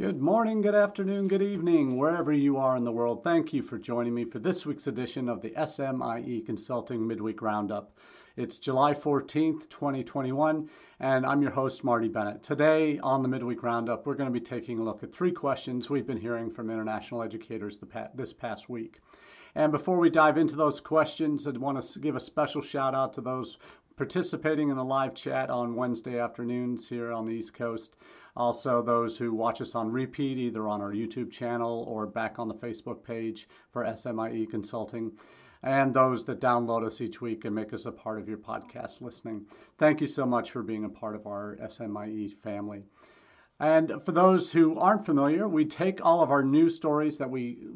Good 0.00 0.22
morning, 0.22 0.62
good 0.62 0.74
afternoon, 0.74 1.28
good 1.28 1.42
evening, 1.42 1.98
wherever 1.98 2.32
you 2.32 2.56
are 2.56 2.74
in 2.74 2.84
the 2.84 2.90
world. 2.90 3.22
Thank 3.22 3.52
you 3.52 3.62
for 3.62 3.78
joining 3.78 4.14
me 4.14 4.24
for 4.24 4.38
this 4.38 4.64
week's 4.64 4.86
edition 4.86 5.28
of 5.28 5.42
the 5.42 5.50
SMIE 5.50 6.46
Consulting 6.46 7.06
Midweek 7.06 7.42
Roundup. 7.42 7.94
It's 8.34 8.56
July 8.56 8.94
14th, 8.94 9.68
2021, 9.68 10.70
and 11.00 11.26
I'm 11.26 11.42
your 11.42 11.50
host, 11.50 11.84
Marty 11.84 12.08
Bennett. 12.08 12.42
Today 12.42 12.98
on 13.00 13.20
the 13.20 13.28
Midweek 13.28 13.62
Roundup, 13.62 14.06
we're 14.06 14.14
going 14.14 14.32
to 14.32 14.32
be 14.32 14.42
taking 14.42 14.78
a 14.78 14.82
look 14.82 15.02
at 15.02 15.14
three 15.14 15.32
questions 15.32 15.90
we've 15.90 16.06
been 16.06 16.16
hearing 16.16 16.50
from 16.50 16.70
international 16.70 17.22
educators 17.22 17.78
this 18.14 18.32
past 18.32 18.70
week. 18.70 19.00
And 19.54 19.70
before 19.70 19.98
we 19.98 20.08
dive 20.08 20.38
into 20.38 20.56
those 20.56 20.80
questions, 20.80 21.46
I 21.46 21.50
want 21.50 21.78
to 21.78 21.98
give 21.98 22.16
a 22.16 22.20
special 22.20 22.62
shout 22.62 22.94
out 22.94 23.12
to 23.14 23.20
those 23.20 23.58
participating 23.96 24.70
in 24.70 24.76
the 24.76 24.84
live 24.84 25.14
chat 25.14 25.50
on 25.50 25.74
Wednesday 25.74 26.18
afternoons 26.18 26.88
here 26.88 27.12
on 27.12 27.26
the 27.26 27.32
East 27.32 27.54
Coast. 27.54 27.96
Also, 28.36 28.82
those 28.82 29.18
who 29.18 29.32
watch 29.32 29.60
us 29.60 29.74
on 29.74 29.90
repeat, 29.90 30.38
either 30.38 30.66
on 30.66 30.80
our 30.80 30.92
YouTube 30.92 31.30
channel 31.30 31.84
or 31.88 32.06
back 32.06 32.38
on 32.38 32.48
the 32.48 32.54
Facebook 32.54 33.04
page 33.04 33.48
for 33.72 33.84
SMIE 33.84 34.48
Consulting, 34.50 35.12
and 35.62 35.92
those 35.92 36.24
that 36.24 36.40
download 36.40 36.86
us 36.86 37.00
each 37.00 37.20
week 37.20 37.44
and 37.44 37.54
make 37.54 37.72
us 37.72 37.86
a 37.86 37.92
part 37.92 38.18
of 38.18 38.28
your 38.28 38.38
podcast 38.38 39.00
listening. 39.00 39.44
Thank 39.78 40.00
you 40.00 40.06
so 40.06 40.24
much 40.24 40.50
for 40.50 40.62
being 40.62 40.84
a 40.84 40.88
part 40.88 41.14
of 41.14 41.26
our 41.26 41.58
SMIE 41.68 42.34
family. 42.42 42.84
And 43.58 44.02
for 44.02 44.12
those 44.12 44.50
who 44.50 44.78
aren't 44.78 45.04
familiar, 45.04 45.46
we 45.46 45.66
take 45.66 46.02
all 46.02 46.22
of 46.22 46.30
our 46.30 46.42
news 46.42 46.76
stories 46.76 47.18
that 47.18 47.30
we 47.30 47.66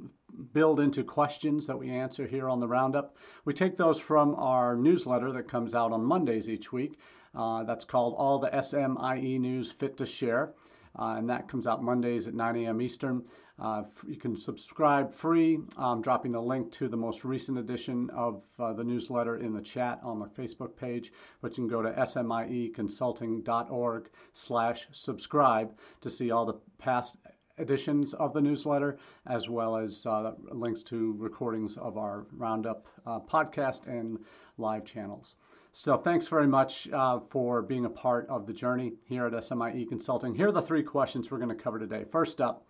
build 0.52 0.80
into 0.80 1.05
questions 1.05 1.66
that 1.66 1.79
we 1.79 1.91
answer 1.91 2.27
here 2.27 2.48
on 2.48 2.61
the 2.61 2.69
Roundup. 2.69 3.16
We 3.45 3.52
take 3.52 3.77
those 3.77 4.01
from 4.01 4.34
our 4.37 4.77
newsletter 4.77 5.33
that 5.33 5.48
comes 5.48 5.75
out 5.75 5.92
on 5.92 6.05
Mondays 6.05 6.48
each 6.48 6.73
week. 6.73 6.98
Uh, 7.34 7.65
that's 7.65 7.84
called 7.84 8.15
All 8.16 8.39
the 8.39 8.51
SMIE 8.51 9.41
News 9.41 9.73
Fit 9.73 9.97
to 9.98 10.06
Share. 10.06 10.55
Uh, 10.97 11.16
and 11.19 11.28
that 11.28 11.48
comes 11.48 11.66
out 11.66 11.83
Mondays 11.83 12.28
at 12.28 12.34
9 12.34 12.56
a.m. 12.56 12.80
Eastern. 12.80 13.25
Uh, 13.59 13.83
you 14.06 14.15
can 14.16 14.37
subscribe 14.37 15.12
free, 15.12 15.59
dropping 16.00 16.31
the 16.33 16.41
link 16.41 16.73
to 16.73 16.89
the 16.89 16.97
most 16.97 17.25
recent 17.25 17.58
edition 17.58 18.08
of 18.11 18.42
uh, 18.58 18.73
the 18.73 18.83
newsletter 18.83 19.36
in 19.36 19.53
the 19.53 19.61
chat 19.61 20.01
on 20.03 20.19
the 20.19 20.25
Facebook 20.27 20.75
page. 20.77 21.12
But 21.41 21.53
you 21.53 21.58
can 21.64 21.69
go 21.69 21.83
to 21.83 21.91
smieconsulting.org 21.91 24.11
slash 24.33 24.89
subscribe 24.92 25.77
to 26.01 26.11
see 26.11 26.30
all 26.30 26.47
the 26.47 26.58
past 26.78 27.19
editions 27.58 28.14
of 28.14 28.33
the 28.33 28.41
newsletter, 28.41 28.98
as 29.27 29.48
well 29.48 29.77
as 29.77 30.06
uh, 30.06 30.33
links 30.50 30.83
to 30.84 31.14
recordings 31.19 31.77
of 31.77 31.96
our 31.96 32.27
Roundup 32.33 32.86
uh, 33.06 33.20
podcast 33.20 33.86
and 33.86 34.19
live 34.58 34.84
channels. 34.84 35.36
So 35.72 35.96
thanks 35.96 36.28
very 36.28 36.46
much 36.46 36.88
uh, 36.91 37.20
for 37.30 37.61
being 37.61 37.84
a 37.84 37.91
part 37.91 38.28
of 38.28 38.46
the 38.46 38.52
journey 38.52 38.92
here 39.05 39.27
at 39.27 39.33
SMIE 39.33 39.88
Consulting. 39.88 40.34
Here 40.34 40.48
are 40.48 40.52
the 40.52 40.62
three 40.62 40.84
questions 40.84 41.30
we're 41.30 41.38
going 41.38 41.48
to 41.48 41.55
cover 41.55 41.78
today. 41.78 42.05
First 42.05 42.41
up, 42.41 42.66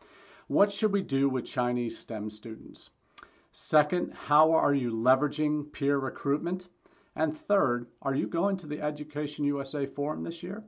what 0.46 0.72
should 0.72 0.92
we 0.92 1.02
do 1.02 1.28
with 1.28 1.44
Chinese 1.44 1.98
STEM 1.98 2.30
students? 2.30 2.90
Second, 3.52 4.12
how 4.12 4.52
are 4.52 4.74
you 4.74 4.90
leveraging 4.90 5.70
peer 5.72 5.98
recruitment? 5.98 6.68
And 7.14 7.36
third, 7.36 7.86
are 8.02 8.14
you 8.14 8.26
going 8.26 8.56
to 8.56 8.66
the 8.66 8.80
Education 8.80 9.44
USA 9.44 9.86
Forum 9.86 10.22
this 10.22 10.42
year? 10.42 10.64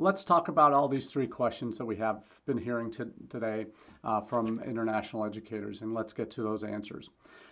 Let's 0.00 0.24
talk 0.24 0.48
about 0.48 0.72
all 0.72 0.88
these 0.88 1.12
three 1.12 1.26
questions 1.26 1.76
that 1.76 1.84
we 1.84 1.96
have 1.96 2.22
been 2.46 2.56
hearing 2.56 2.90
today 2.90 3.66
uh, 4.02 4.22
from 4.22 4.62
international 4.62 5.26
educators, 5.26 5.82
and 5.82 5.92
let's 5.92 6.14
get 6.14 6.30
to 6.30 6.42
those 6.42 6.64
answers. 6.64 7.10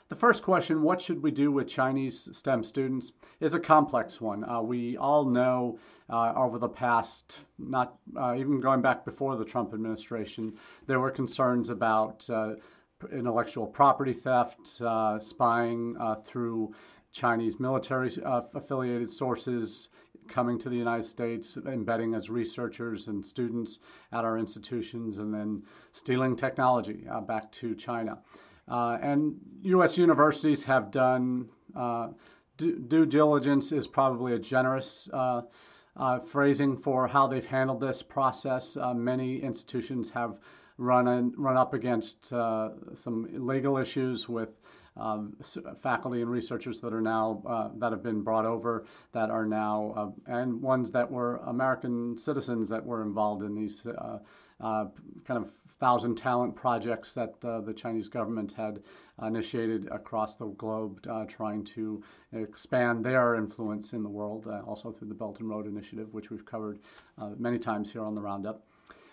The 0.09 0.17
first 0.17 0.43
question, 0.43 0.81
what 0.81 0.99
should 0.99 1.23
we 1.23 1.31
do 1.31 1.53
with 1.53 1.69
Chinese 1.69 2.35
STEM 2.35 2.65
students, 2.65 3.13
is 3.41 3.53
a 3.53 3.61
complex 3.61 4.19
one. 4.19 4.49
Uh, 4.49 4.63
we 4.63 4.97
all 4.97 5.27
know 5.27 5.79
uh, 6.09 6.33
over 6.35 6.59
the 6.59 6.71
past, 6.71 7.41
not 7.59 7.99
uh, 8.17 8.35
even 8.35 8.61
going 8.61 8.81
back 8.81 9.05
before 9.05 9.37
the 9.37 9.45
Trump 9.45 9.75
administration, 9.75 10.55
there 10.87 11.01
were 11.01 11.11
concerns 11.11 11.69
about 11.69 12.29
uh, 12.31 12.55
intellectual 13.13 13.67
property 13.67 14.15
theft, 14.15 14.81
uh, 14.81 15.19
spying 15.19 15.99
through 16.25 16.75
Chinese 17.13 17.59
military 17.59 18.11
affiliated 18.25 19.11
sources, 19.11 19.89
coming 20.29 20.59
to 20.59 20.69
the 20.69 20.77
United 20.77 21.05
States, 21.05 21.57
embedding 21.67 22.15
as 22.15 22.31
researchers 22.31 23.09
and 23.09 23.25
students 23.25 23.81
at 24.13 24.25
our 24.25 24.39
institutions, 24.39 25.19
and 25.19 25.33
then 25.33 25.63
stealing 25.93 26.37
technology 26.37 27.07
uh, 27.11 27.21
back 27.21 27.51
to 27.51 27.75
China. 27.75 28.19
Uh, 28.69 28.99
and 29.01 29.35
U.S. 29.63 29.97
universities 29.97 30.63
have 30.65 30.91
done 30.91 31.49
uh, 31.75 32.09
due 32.57 33.07
diligence 33.07 33.73
is 33.73 33.87
probably 33.87 34.35
a 34.35 34.39
generous 34.39 35.09
uh, 35.13 35.43
uh, 35.97 36.19
phrasing 36.19 36.77
for 36.77 37.07
how 37.07 37.27
they've 37.27 37.47
handled 37.47 37.81
this 37.81 38.03
process. 38.03 38.77
Uh, 38.77 38.93
many 38.93 39.41
institutions 39.41 40.11
have 40.11 40.39
run 40.77 41.09
in, 41.09 41.33
run 41.37 41.57
up 41.57 41.73
against 41.75 42.27
some 42.27 43.29
legal 43.33 43.79
issues 43.79 44.29
with 44.29 44.61
um, 44.99 45.37
faculty 45.83 46.23
and 46.23 46.31
researchers 46.31 46.81
that 46.81 46.93
are 46.93 47.01
now 47.01 47.43
uh, 47.47 47.69
that 47.77 47.93
have 47.93 48.03
been 48.03 48.23
brought 48.23 48.45
over 48.45 48.85
that 49.13 49.31
are 49.31 49.47
now 49.47 49.95
uh, 49.97 50.33
and 50.33 50.61
ones 50.61 50.91
that 50.91 51.11
were 51.11 51.37
American 51.47 52.17
citizens 52.19 52.69
that 52.69 52.85
were 52.85 53.03
involved 53.03 53.43
in 53.43 53.55
these 53.55 53.87
uh, 53.87 54.19
uh 54.61 54.87
kind 55.25 55.43
of 55.45 55.51
thousand 55.79 56.17
talent 56.17 56.57
projects 56.57 57.15
that 57.15 57.35
uh, 57.45 57.61
the 57.61 57.73
Chinese 57.73 58.09
government 58.09 58.51
had 58.51 58.83
initiated 59.23 59.87
across 59.93 60.35
the 60.35 60.47
globe, 60.47 60.99
uh, 61.09 61.25
trying 61.27 61.63
to 61.63 62.03
expand 62.33 63.05
their 63.05 63.37
influence 63.37 63.93
in 63.93 64.03
the 64.03 64.09
world, 64.09 64.49
also 64.67 64.91
through 64.91 65.07
the 65.07 65.15
Belt 65.15 65.39
and 65.39 65.49
Road 65.49 65.69
Initiative, 65.69 66.13
which 66.13 66.31
we've 66.31 66.45
covered 66.45 66.81
many 67.39 67.61
times 67.61 67.93
here 67.93 68.03
on 68.03 68.17
the 68.17 68.21
Roundup. 68.21 68.67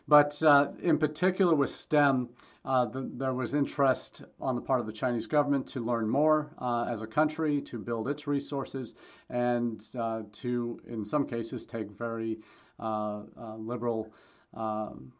But 0.07 0.41
uh, 0.43 0.71
in 0.81 0.97
particular 0.97 1.55
with 1.55 1.71
STEM, 1.71 2.29
uh, 2.63 2.85
the, 2.85 3.09
there 3.13 3.33
was 3.33 3.53
interest 3.53 4.23
on 4.39 4.55
the 4.55 4.61
part 4.61 4.79
of 4.79 4.85
the 4.85 4.93
Chinese 4.93 5.27
government 5.27 5.67
to 5.67 5.83
learn 5.83 6.09
more 6.09 6.51
uh, 6.59 6.85
as 6.89 7.01
a 7.01 7.07
country, 7.07 7.61
to 7.61 7.77
build 7.79 8.07
its 8.07 8.27
resources, 8.27 8.95
and 9.29 9.85
uh, 9.97 10.23
to, 10.31 10.79
in 10.88 11.05
some 11.05 11.27
cases, 11.27 11.66
take 11.66 11.89
very 11.91 12.39
uh, 12.79 13.21
uh, 13.39 13.55
liberal 13.55 14.11
um, 14.53 15.11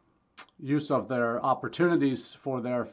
use 0.58 0.90
of 0.90 1.08
their 1.08 1.42
opportunities 1.44 2.34
for 2.34 2.60
their 2.60 2.88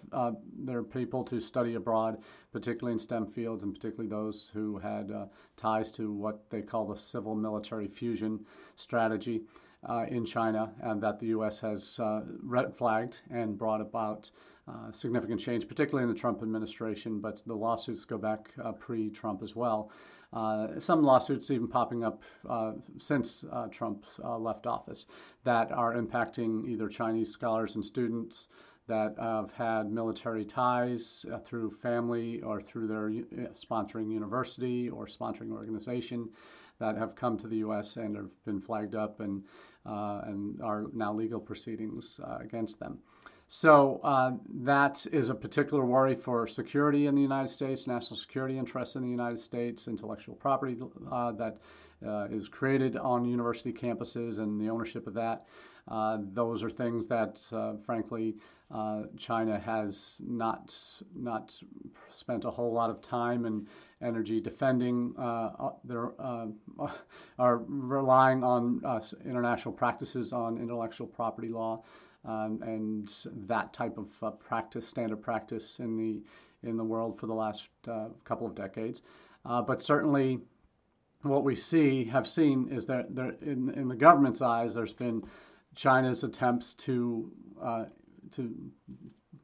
their 0.59 0.83
people 0.83 1.23
to 1.23 1.39
study 1.39 1.75
abroad, 1.75 2.17
particularly 2.51 2.93
in 2.93 2.99
STEM 2.99 3.27
fields, 3.27 3.63
and 3.63 3.73
particularly 3.73 4.09
those 4.09 4.49
who 4.53 4.77
had 4.77 5.11
ties 5.57 5.91
to 5.91 6.11
what 6.11 6.49
they 6.49 6.61
call 6.61 6.85
the 6.85 6.97
civil 6.97 7.35
military 7.35 7.87
fusion 7.87 8.45
strategy. 8.75 9.41
uh, 9.41 9.72
in 10.09 10.25
China, 10.25 10.71
and 10.81 11.01
that 11.01 11.19
the 11.19 11.27
U.S. 11.27 11.59
has 11.59 11.99
uh, 11.99 12.21
red 12.41 12.75
flagged 12.75 13.19
and 13.29 13.57
brought 13.57 13.81
about 13.81 14.31
uh, 14.67 14.91
significant 14.91 15.41
change, 15.41 15.67
particularly 15.67 16.03
in 16.03 16.09
the 16.09 16.19
Trump 16.19 16.41
administration, 16.41 17.19
but 17.19 17.43
the 17.45 17.53
lawsuits 17.53 18.05
go 18.05 18.17
back 18.17 18.49
uh, 18.63 18.71
pre 18.71 19.09
Trump 19.09 19.43
as 19.43 19.55
well. 19.55 19.91
Uh, 20.31 20.79
some 20.79 21.03
lawsuits 21.03 21.51
even 21.51 21.67
popping 21.67 22.03
up 22.03 22.23
uh, 22.49 22.71
since 22.97 23.45
Trump 23.71 24.05
left 24.39 24.65
office 24.65 25.05
that 25.43 25.71
are 25.71 25.93
impacting 25.93 26.67
either 26.67 26.87
Chinese 26.87 27.29
scholars 27.29 27.75
and 27.75 27.85
students 27.85 28.47
that 28.87 29.15
have 29.17 29.51
had 29.53 29.91
military 29.91 30.43
ties 30.43 31.25
uh, 31.31 31.39
through 31.39 31.71
family 31.71 32.41
or 32.41 32.61
through 32.61 32.87
their 32.87 33.07
uh, 33.07 33.49
sponsoring 33.53 34.11
university 34.11 34.89
or 34.89 35.07
sponsoring 35.07 35.51
organization 35.51 36.29
that 36.79 36.97
have 36.97 37.15
come 37.15 37.37
to 37.37 37.47
the 37.47 37.57
U.S. 37.57 37.95
and 37.95 38.15
have 38.15 38.45
been 38.45 38.59
flagged 38.59 38.95
up 38.95 39.21
and 39.21 39.43
uh, 39.43 39.47
and 39.85 40.61
are 40.61 40.85
now 40.93 41.13
legal 41.13 41.39
proceedings 41.39 42.19
uh, 42.23 42.37
against 42.41 42.79
them. 42.79 42.97
So 43.47 43.99
uh, 44.03 44.31
that 44.61 45.05
is 45.11 45.29
a 45.29 45.35
particular 45.35 45.85
worry 45.85 46.15
for 46.15 46.47
security 46.47 47.07
in 47.07 47.15
the 47.15 47.21
United 47.21 47.49
States, 47.49 47.85
national 47.85 48.17
security 48.17 48.57
interests 48.57 48.95
in 48.95 49.03
the 49.03 49.09
United 49.09 49.39
States, 49.39 49.87
intellectual 49.87 50.35
property 50.35 50.77
uh, 51.11 51.31
that 51.33 51.57
uh, 52.05 52.27
is 52.31 52.49
created 52.49 52.97
on 52.97 53.25
university 53.25 53.71
campuses 53.71 54.39
and 54.39 54.59
the 54.59 54.69
ownership 54.69 55.07
of 55.07 55.13
that. 55.13 55.45
Uh, 55.87 56.17
those 56.33 56.63
are 56.63 56.69
things 56.69 57.07
that, 57.07 57.41
uh, 57.51 57.73
frankly, 57.85 58.35
uh, 58.71 59.03
China 59.17 59.59
has 59.59 60.21
not 60.25 60.73
not 61.15 61.59
spent 62.11 62.45
a 62.45 62.49
whole 62.49 62.73
lot 62.73 62.89
of 62.89 63.01
time 63.01 63.45
and 63.45 63.67
energy 64.01 64.39
defending. 64.39 65.13
they 65.83 65.95
are 67.37 67.57
relying 67.67 68.43
on 68.43 68.81
international 69.25 69.73
practices 69.73 70.33
on 70.33 70.57
intellectual 70.57 71.07
property 71.07 71.49
law. 71.49 71.83
Um, 72.25 72.61
and 72.61 73.13
that 73.47 73.73
type 73.73 73.97
of 73.97 74.07
uh, 74.21 74.31
practice, 74.31 74.87
standard 74.87 75.21
practice 75.21 75.79
in 75.79 75.97
the 75.97 76.21
in 76.67 76.77
the 76.77 76.83
world 76.83 77.19
for 77.19 77.27
the 77.27 77.33
last 77.33 77.67
uh, 77.89 78.07
couple 78.23 78.47
of 78.47 78.55
decades. 78.55 79.01
Uh, 79.45 79.61
but 79.61 79.81
certainly, 79.81 80.39
what 81.23 81.43
we 81.43 81.53
see 81.53 82.05
have 82.05 82.25
seen 82.25 82.69
is 82.69 82.85
that 82.85 83.13
there, 83.13 83.35
in 83.41 83.69
in 83.71 83.89
the 83.89 83.95
government's 83.95 84.41
eyes, 84.41 84.73
there's 84.73 84.93
been 84.93 85.21
China's 85.75 86.23
attempts 86.23 86.73
to 86.75 87.31
uh, 87.61 87.85
to 88.31 88.53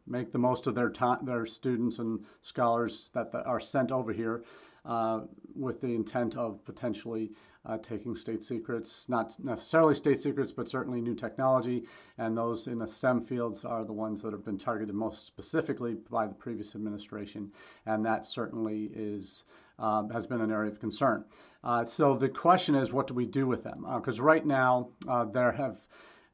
make 0.08 0.32
the 0.32 0.40
most 0.40 0.68
of 0.68 0.76
their 0.76 0.90
time, 0.90 1.24
their 1.24 1.46
students 1.46 2.00
and 2.00 2.26
scholars 2.42 3.12
that 3.14 3.30
are 3.46 3.60
sent 3.60 3.92
over 3.92 4.12
here 4.12 4.44
uh, 4.86 5.22
with 5.56 5.80
the 5.82 5.94
intent 5.94 6.36
of 6.36 6.64
potentially 6.66 7.32
uh, 7.66 7.78
taking 7.78 8.16
state 8.16 8.44
secrets, 8.44 9.08
not 9.10 9.36
necessarily 9.44 9.94
state 9.94 10.20
secrets, 10.20 10.52
but 10.52 10.68
certainly 10.70 11.02
new 11.02 11.14
technology. 11.14 11.84
And 12.18 12.36
those 12.36 12.68
in 12.68 12.80
the 12.80 12.88
STEM 12.88 13.22
fields 13.22 13.66
are 13.66 13.86
the 13.86 13.94
ones 13.94 14.22
that 14.22 14.32
have 14.32 14.46
been 14.46 14.58
targeted 14.58 14.96
most 14.96 15.28
specifically 15.28 15.98
by 16.10 16.26
the 16.26 16.34
previous 16.34 16.74
administration. 16.74 17.52
And 17.86 18.04
that 18.06 18.26
certainly 18.26 18.90
is 18.94 19.44
um, 19.78 20.10
has 20.10 20.28
been 20.28 20.42
an 20.42 20.52
area 20.52 20.70
of 20.70 20.80
concern. 20.80 21.24
Uh, 21.64 21.86
so 21.86 22.18
the 22.18 22.28
question 22.28 22.76
is, 22.76 22.92
what 22.92 23.08
do 23.08 23.14
we 23.14 23.26
do 23.26 23.48
with 23.48 23.64
them? 23.64 23.86
Because 23.96 24.20
uh, 24.20 24.24
right 24.24 24.46
now 24.46 24.90
uh, 25.08 25.26
there 25.26 25.52
have 25.52 25.82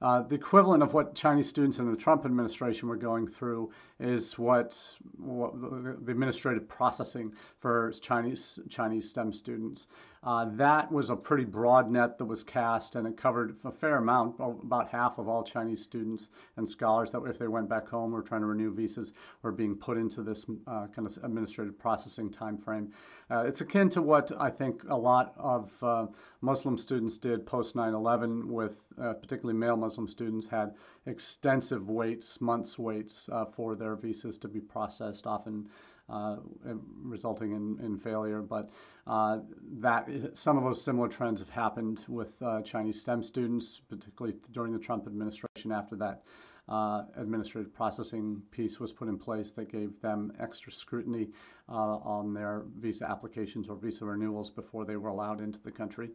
uh, 0.02 0.22
the 0.22 0.36
equivalent 0.36 0.84
of 0.84 0.94
what 0.94 1.16
Chinese 1.16 1.48
students 1.48 1.80
in 1.80 1.90
the 1.90 1.98
Trump 1.98 2.26
administration 2.26 2.90
were 2.90 2.98
going 2.98 3.26
through 3.26 3.72
is 4.00 4.38
what, 4.38 4.78
what 5.18 5.60
the, 5.60 5.98
the, 6.04 6.12
administrative 6.12 6.68
processing 6.68 7.32
for 7.60 7.94
Chinese 8.02 8.60
Chinese 8.70 9.10
STEM 9.10 9.32
students. 9.32 9.88
Uh, 10.26 10.46
that 10.56 10.92
was 10.92 11.12
a 11.12 11.16
pretty 11.16 11.46
broad 11.46 11.92
net 11.92 12.18
that 12.18 12.26
was 12.26 12.44
cast, 12.44 12.96
and 12.96 13.08
it 13.08 13.16
covered 13.16 13.56
a 13.64 13.72
fair 13.72 13.98
amount, 13.98 14.36
about 14.40 14.90
half 14.90 15.20
of 15.20 15.28
all 15.28 15.44
Chinese 15.44 15.84
students 15.84 16.30
and 16.58 16.68
scholars 16.68 17.12
that, 17.12 17.22
if 17.28 17.38
they 17.38 17.48
went 17.48 17.70
back 17.70 17.88
home 17.88 18.14
or 18.14 18.24
trying 18.24 18.42
to 18.42 18.48
renew 18.48 18.74
visas, 18.74 19.14
were 19.44 19.52
being 19.52 19.76
put 19.76 19.98
into 19.98 20.24
this 20.24 20.48
uh, 20.66 20.88
kind 20.88 21.08
of 21.08 21.16
administrative 21.24 21.78
processing 21.78 22.32
time 22.32 22.58
frame. 22.58 22.92
Uh, 23.30 23.44
it's 23.46 23.62
akin 23.62 23.88
to 23.88 24.02
what 24.02 24.32
I 24.40 24.50
think 24.50 24.84
a 24.90 24.98
lot 24.98 25.36
of 25.38 25.72
uh, 25.84 26.08
Muslim 26.42 26.76
students 26.80 27.20
did 27.20 27.46
post 27.46 27.76
9/11, 27.76 28.46
with 28.46 28.84
uh, 29.00 29.14
particularly 29.14 29.60
male 29.60 29.78
Muslim 29.78 30.08
students 30.08 30.48
had 30.48 30.74
extensive 31.06 31.88
waits, 31.88 32.42
months 32.42 32.80
waits 32.80 33.30
uh, 33.32 33.46
for 33.46 33.76
their 33.76 33.96
visas 33.96 34.40
to 34.40 34.48
be 34.48 34.60
processed, 34.60 35.28
often 35.28 35.70
uh, 36.10 36.38
resulting 37.02 37.52
in, 37.54 37.78
in 37.84 37.98
failure. 37.98 38.42
But 38.42 38.70
uh, 39.08 39.40
that 39.80 40.08
some 40.34 40.58
of 40.58 40.64
those 40.64 40.84
similar 40.84 41.08
trends 41.08 41.40
have 41.40 41.50
happened 41.50 42.04
with 42.08 42.42
uh, 42.42 42.62
Chinese 42.62 43.02
STEM 43.02 43.24
students, 43.24 43.82
particularly 43.90 44.38
during 44.52 44.74
the 44.74 44.80
Trump 44.80 45.08
administration. 45.08 45.72
After 45.72 45.96
that 45.96 46.24
uh, 46.68 47.04
administrative 47.16 47.74
processing 47.74 48.42
piece 48.52 48.80
was 48.80 48.92
put 48.92 49.08
in 49.08 49.18
place 49.18 49.52
that 49.52 49.72
gave 49.72 50.00
them 50.02 50.32
extra 50.40 50.72
scrutiny 50.72 51.30
uh, 51.70 51.74
on 51.74 52.34
their 52.34 52.66
visa 52.80 53.10
applications 53.10 53.70
or 53.70 53.76
visa 53.76 54.06
renewals 54.06 54.50
before 54.50 54.86
they 54.86 54.98
were 54.98 55.10
allowed 55.10 55.42
into 55.42 55.60
the 55.60 55.72
country. 55.72 56.10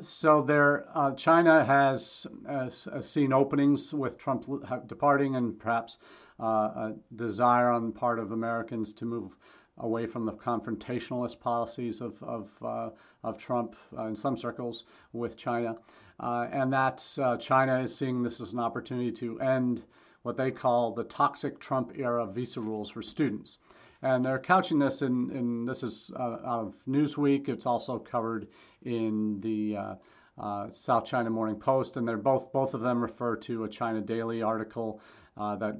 So 0.00 0.40
there, 0.40 0.86
China 1.16 1.62
has, 1.62 2.26
has, 2.46 2.88
seen 3.00 3.34
openings 3.34 3.92
with 3.92 4.16
Trump 4.16 4.46
departing 4.86 5.36
and 5.36 5.58
perhaps 5.58 5.98
a 6.38 6.94
desire 7.16 7.70
on 7.70 7.92
part 7.92 8.18
of 8.18 8.32
Americans 8.32 8.92
to 8.94 9.04
move 9.04 9.36
away 9.78 10.06
from 10.06 10.24
the 10.24 10.32
confrontationalist 10.32 11.38
policies 11.40 12.00
of, 12.00 12.20
of, 12.22 12.50
uh, 12.62 12.90
of 13.22 13.38
Trump 13.38 13.76
uh, 13.96 14.06
in 14.06 14.16
some 14.16 14.36
circles 14.36 14.84
with 15.12 15.36
China. 15.36 15.76
Uh, 16.20 16.48
and 16.50 16.72
that 16.72 17.06
uh, 17.20 17.36
China 17.36 17.78
is 17.80 17.94
seeing 17.94 18.22
this 18.22 18.40
as 18.40 18.52
an 18.52 18.58
opportunity 18.58 19.12
to 19.12 19.40
end 19.40 19.84
what 20.22 20.36
they 20.36 20.50
call 20.50 20.92
the 20.92 21.04
toxic 21.04 21.60
Trump 21.60 21.92
era 21.96 22.26
visa 22.26 22.60
rules 22.60 22.90
for 22.90 23.02
students. 23.02 23.58
And 24.02 24.24
they're 24.24 24.38
couching 24.38 24.78
this 24.78 25.02
in, 25.02 25.30
in 25.30 25.64
this 25.64 25.82
is 25.82 26.10
uh, 26.16 26.38
out 26.44 26.66
of 26.66 26.74
Newsweek. 26.88 27.48
It's 27.48 27.66
also 27.66 27.98
covered 27.98 28.48
in 28.82 29.40
the 29.40 29.76
uh, 29.76 29.94
uh, 30.38 30.70
South 30.70 31.04
China 31.04 31.30
Morning 31.30 31.56
Post, 31.56 31.96
and 31.96 32.06
they're 32.06 32.16
both 32.16 32.52
both 32.52 32.74
of 32.74 32.80
them 32.80 33.02
refer 33.02 33.34
to 33.36 33.64
a 33.64 33.68
China 33.68 34.00
Daily 34.00 34.40
article 34.40 35.00
uh, 35.00 35.27
that 35.38 35.76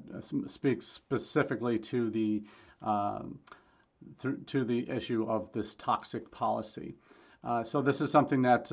speaks 0.46 0.86
specifically 0.86 1.78
to 1.78 2.10
the 2.10 2.42
um, 2.82 3.38
th- 4.22 4.36
to 4.46 4.64
the 4.64 4.88
issue 4.88 5.28
of 5.28 5.52
this 5.52 5.74
toxic 5.74 6.30
policy. 6.30 6.94
so 7.64 7.82
this 7.82 8.00
is 8.00 8.10
something 8.10 8.42
that 8.42 8.70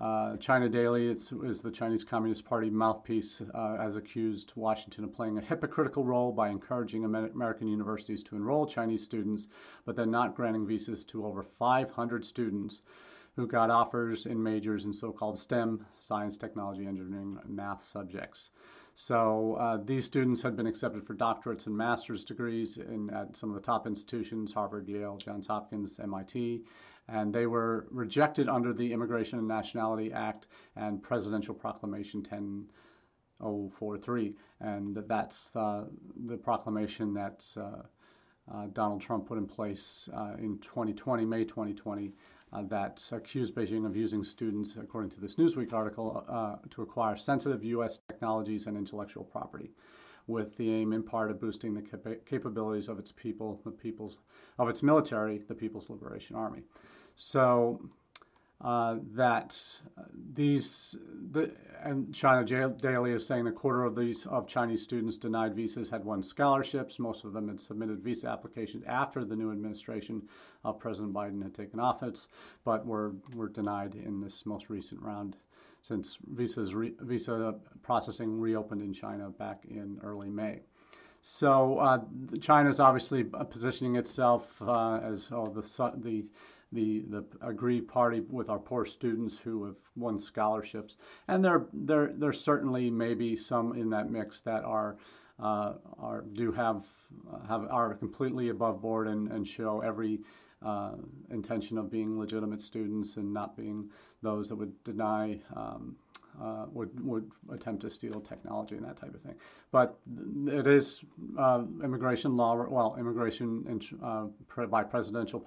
uh, 0.00 0.36
China 0.38 0.68
Daily 0.68 1.06
is, 1.06 1.30
the 1.60 1.70
Chinese 1.70 2.02
Communist 2.02 2.44
Party 2.44 2.68
mouthpiece, 2.68 3.40
uh, 3.54 3.76
has 3.76 3.94
accused 3.94 4.52
Washington 4.56 5.04
of 5.04 5.12
playing 5.12 5.38
a 5.38 5.40
hypocritical 5.40 6.04
role 6.04 6.32
by 6.32 6.48
encouraging 6.48 7.04
American 7.04 7.68
universities 7.68 8.22
to 8.24 8.34
enroll 8.34 8.66
Chinese 8.66 9.04
students, 9.04 9.46
but 9.84 9.94
then 9.94 10.10
not 10.10 10.34
granting 10.34 10.66
visas 10.66 11.04
to 11.04 11.24
over 11.24 11.44
500 11.44 12.24
students 12.24 12.82
who 13.36 13.46
got 13.46 13.70
offers 13.70 14.26
in 14.26 14.42
majors 14.42 14.84
in 14.84 14.92
so 14.92 15.12
called 15.12 15.38
STEM, 15.38 15.86
science, 15.94 16.36
technology, 16.36 16.86
engineering, 16.86 17.38
math 17.46 17.84
subjects. 17.84 18.50
So 18.94 19.54
uh, 19.54 19.78
these 19.84 20.04
students 20.04 20.40
had 20.40 20.56
been 20.56 20.66
accepted 20.66 21.04
for 21.04 21.14
doctorates 21.14 21.66
and 21.66 21.76
master's 21.76 22.24
degrees 22.24 22.76
in, 22.76 23.10
at 23.10 23.36
some 23.36 23.50
of 23.50 23.56
the 23.56 23.60
top 23.60 23.86
institutions 23.86 24.52
Harvard, 24.52 24.88
Yale, 24.88 25.16
Johns 25.16 25.48
Hopkins, 25.48 25.98
MIT 25.98 26.62
and 27.08 27.34
they 27.34 27.46
were 27.46 27.86
rejected 27.90 28.48
under 28.48 28.72
the 28.72 28.92
Immigration 28.92 29.38
and 29.38 29.48
Nationality 29.48 30.12
Act 30.12 30.46
and 30.76 31.02
Presidential 31.02 31.54
Proclamation 31.54 32.22
10043. 32.22 34.34
And 34.60 34.96
that's 35.06 35.50
uh, 35.54 35.84
the 36.26 36.36
proclamation 36.36 37.14
that 37.14 37.46
uh, 37.56 37.82
uh, 38.52 38.66
Donald 38.72 39.00
Trump 39.00 39.26
put 39.26 39.38
in 39.38 39.46
place 39.46 40.08
uh, 40.14 40.34
in 40.38 40.58
2020, 40.58 41.24
May 41.24 41.44
2020, 41.44 42.08
uh, 42.08 42.10
that 42.62 43.06
accused 43.12 43.54
Beijing 43.54 43.86
of 43.86 43.96
using 43.96 44.22
students, 44.22 44.76
according 44.76 45.10
to 45.10 45.20
this 45.20 45.34
Newsweek 45.36 45.72
article, 45.72 46.24
uh, 46.28 46.56
to 46.70 46.82
acquire 46.82 47.16
sensitive 47.16 47.64
U.S. 47.64 47.98
technologies 48.08 48.66
and 48.66 48.76
intellectual 48.76 49.24
property 49.24 49.70
with 50.26 50.56
the 50.56 50.72
aim 50.72 50.92
in 50.92 51.02
part 51.02 51.30
of 51.30 51.40
boosting 51.40 51.74
the 51.74 51.82
cap- 51.82 52.24
capabilities 52.24 52.88
of 52.88 52.98
its 52.98 53.12
people, 53.12 53.60
the 53.64 53.70
people's 53.70 54.20
of 54.58 54.68
its 54.68 54.82
military, 54.82 55.38
the 55.38 55.54
People's 55.54 55.90
Liberation 55.90 56.36
Army. 56.36 56.62
So 57.16 57.80
uh, 58.64 58.96
that 59.12 59.60
these 60.32 60.96
the 61.32 61.52
and 61.82 62.14
China 62.14 62.42
Daily 62.70 63.12
is 63.12 63.26
saying 63.26 63.46
a 63.46 63.52
quarter 63.52 63.84
of 63.84 63.94
these 63.94 64.24
of 64.26 64.48
Chinese 64.48 64.82
students 64.82 65.18
denied 65.18 65.54
visas 65.54 65.90
had 65.90 66.02
won 66.02 66.22
scholarships. 66.22 66.98
Most 66.98 67.24
of 67.24 67.34
them 67.34 67.48
had 67.48 67.60
submitted 67.60 68.00
visa 68.00 68.28
applications 68.28 68.82
after 68.86 69.22
the 69.22 69.36
new 69.36 69.52
administration 69.52 70.22
of 70.64 70.78
President 70.78 71.12
Biden 71.12 71.42
had 71.42 71.54
taken 71.54 71.78
office, 71.78 72.26
but 72.64 72.86
were 72.86 73.12
were 73.34 73.50
denied 73.50 73.96
in 73.96 74.22
this 74.22 74.46
most 74.46 74.70
recent 74.70 75.02
round 75.02 75.36
since 75.82 76.16
visas 76.28 76.74
re, 76.74 76.94
visa 77.00 77.54
processing 77.82 78.40
reopened 78.40 78.80
in 78.80 78.94
China 78.94 79.28
back 79.28 79.66
in 79.68 80.00
early 80.02 80.30
May. 80.30 80.60
So 81.20 81.78
uh, 81.78 82.00
China 82.40 82.70
is 82.70 82.80
obviously 82.80 83.24
positioning 83.24 83.96
itself 83.96 84.60
uh, 84.62 85.00
as 85.02 85.28
oh, 85.32 85.46
the 85.46 85.60
the 85.98 86.24
the, 86.74 87.04
the 87.08 87.24
aggrieved 87.40 87.88
party 87.88 88.20
with 88.28 88.50
our 88.50 88.58
poor 88.58 88.84
students 88.84 89.38
who 89.38 89.64
have 89.64 89.76
won 89.96 90.18
scholarships. 90.18 90.98
And 91.28 91.44
there, 91.44 91.66
there, 91.72 92.12
there 92.14 92.32
certainly 92.32 92.90
may 92.90 93.14
be 93.14 93.36
some 93.36 93.76
in 93.76 93.88
that 93.90 94.10
mix 94.10 94.40
that 94.42 94.64
are, 94.64 94.96
uh, 95.38 95.74
are 95.98 96.24
do 96.32 96.52
have, 96.52 96.86
have 97.48 97.66
are 97.70 97.94
completely 97.94 98.48
above 98.50 98.82
board 98.82 99.08
and, 99.08 99.30
and 99.30 99.46
show 99.46 99.80
every 99.80 100.20
uh, 100.64 100.92
intention 101.30 101.78
of 101.78 101.90
being 101.90 102.18
legitimate 102.18 102.60
students 102.60 103.16
and 103.16 103.32
not 103.32 103.56
being 103.56 103.90
those 104.22 104.48
that 104.48 104.56
would 104.56 104.72
deny 104.84 105.38
um, 105.54 105.96
uh, 106.40 106.66
would 106.72 107.04
would 107.04 107.30
attempt 107.52 107.82
to 107.82 107.90
steal 107.90 108.20
technology 108.20 108.76
and 108.76 108.84
that 108.84 108.96
type 108.96 109.14
of 109.14 109.20
thing. 109.22 109.34
But 109.70 109.98
it 110.46 110.66
is 110.66 111.00
uh, 111.38 111.62
immigration 111.82 112.36
law, 112.36 112.54
well, 112.68 112.96
immigration 112.98 113.64
in, 113.68 113.80
uh, 114.02 114.26
by 114.66 114.84
presidential 114.84 115.40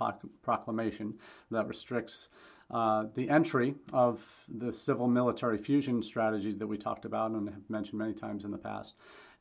proclamation 0.43 1.13
that 1.51 1.67
restricts 1.67 2.29
uh, 2.71 3.05
the 3.15 3.29
entry 3.29 3.75
of 3.93 4.21
the 4.57 4.73
civil 4.73 5.07
military 5.07 5.57
fusion 5.57 6.01
strategy 6.01 6.51
that 6.53 6.67
we 6.67 6.77
talked 6.77 7.05
about 7.05 7.31
and 7.31 7.49
have 7.49 7.69
mentioned 7.69 7.97
many 7.97 8.13
times 8.13 8.43
in 8.43 8.51
the 8.51 8.57
past. 8.57 8.95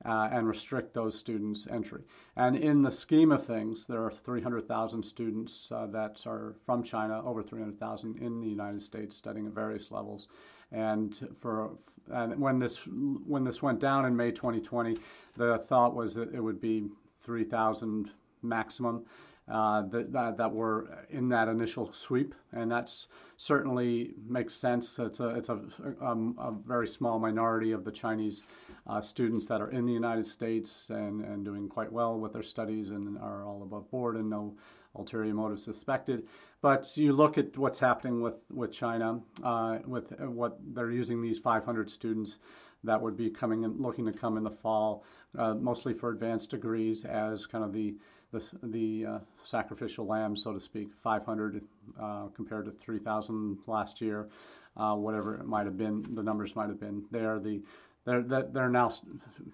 Uh, 0.05 0.29
and 0.31 0.47
restrict 0.47 0.93
those 0.93 1.19
students' 1.19 1.67
entry. 1.71 2.03
And 2.37 2.55
in 2.55 2.83
the 2.83 2.93
scheme 2.93 3.33
of 3.33 3.47
things, 3.47 3.87
there 3.87 4.05
are 4.05 4.11
300,000 4.11 5.03
students 5.03 5.73
uh, 5.73 5.87
that 5.87 6.21
are 6.27 6.55
from 6.67 6.83
China, 6.83 7.25
over 7.25 7.43
300,000 7.43 8.19
in 8.19 8.43
the 8.43 8.47
United 8.47 8.83
States, 8.83 9.17
studying 9.17 9.47
at 9.47 9.55
various 9.55 9.91
levels. 9.91 10.29
And 10.77 11.19
for 11.41 11.71
and 12.13 12.39
when 12.39 12.59
this 12.59 12.81
when 13.27 13.45
this 13.45 13.63
went 13.63 13.81
down 13.81 14.05
in 14.05 14.15
May 14.15 14.31
2020, 14.31 14.99
the 15.37 15.59
thought 15.59 15.95
was 15.95 16.15
that 16.15 16.33
it 16.35 16.41
would 16.41 16.61
be 16.61 16.89
3,000 17.25 18.11
maximum. 18.43 19.05
Uh, 19.49 19.83
that, 19.83 20.13
that, 20.13 20.37
that, 20.37 20.53
were 20.53 20.89
in 21.11 21.29
that 21.29 21.47
initial 21.47 21.93
sweep, 21.93 22.35
and 22.53 22.69
that's 22.69 23.07
certainly 23.37 24.13
makes 24.29 24.53
sense. 24.53 24.99
It's 24.99 25.21
a 25.21 25.29
it's 25.29 25.51
a, 25.51 25.61
um, 26.01 26.35
a 26.37 26.51
very 26.51 26.89
small 26.89 27.21
minority 27.21 27.71
of 27.71 27.85
the 27.85 27.93
Chinese 27.93 28.43
uh, 28.89 29.01
students 29.01 29.47
that 29.47 29.61
are 29.61 29.71
in 29.71 29.87
the 29.87 29.93
United 29.93 30.27
States 30.27 30.91
and, 30.91 31.23
and 31.23 31.45
doing 31.45 31.69
quite 31.69 31.91
well 31.91 32.19
with 32.19 32.33
their 32.33 32.43
studies 32.43 32.91
and 32.91 33.19
are 33.19 33.45
all 33.45 33.63
above 33.63 33.91
board 33.91 34.17
and 34.17 34.31
no 34.31 34.55
ulterior 34.95 35.35
motive 35.35 35.61
suspected. 35.61 36.27
But 36.63 36.97
you 36.97 37.13
look 37.13 37.39
at 37.39 37.57
what's 37.57 37.79
happening 37.79 38.21
with, 38.21 38.37
with 38.53 38.73
China, 38.73 39.21
uh, 39.43 39.79
with 39.87 40.19
what 40.21 40.59
they're 40.75 40.91
using 40.91 41.21
these 41.21 41.39
500 41.39 41.91
students 41.91 42.39
that 42.85 43.01
would 43.01 43.17
be 43.17 43.31
coming 43.31 43.65
and 43.65 43.81
looking 43.81 44.07
to 44.07 44.13
come 44.13 44.37
in 44.37 44.45
the 44.45 44.51
fall, 44.51 45.05
uh, 45.39 45.55
mostly 45.55 45.93
for 45.93 46.11
advanced 46.11 46.51
degrees 46.51 47.05
as 47.05 47.47
kind 47.47 47.65
of 47.65 47.73
the 47.73 47.97
the, 48.33 48.45
the 48.65 49.07
uh, 49.07 49.19
sacrificial 49.45 50.07
lamb, 50.07 50.37
so 50.37 50.53
to 50.53 50.61
speak, 50.61 50.89
500 51.03 51.63
uh, 52.01 52.27
compared 52.35 52.65
to 52.65 52.73
3,000 52.73 53.59
last 53.67 54.01
year, 54.01 54.29
uh, 54.77 54.95
whatever 54.95 55.37
it 55.37 55.47
might 55.47 55.65
have 55.65 55.79
been, 55.79 56.05
the 56.15 56.23
numbers 56.23 56.57
might 56.57 56.69
have 56.69 56.81
been. 56.81 57.05
They 57.11 57.25
are 57.25 57.39
the 57.39 57.63
they're, 58.07 58.23
they're 58.23 58.69
now 58.69 58.93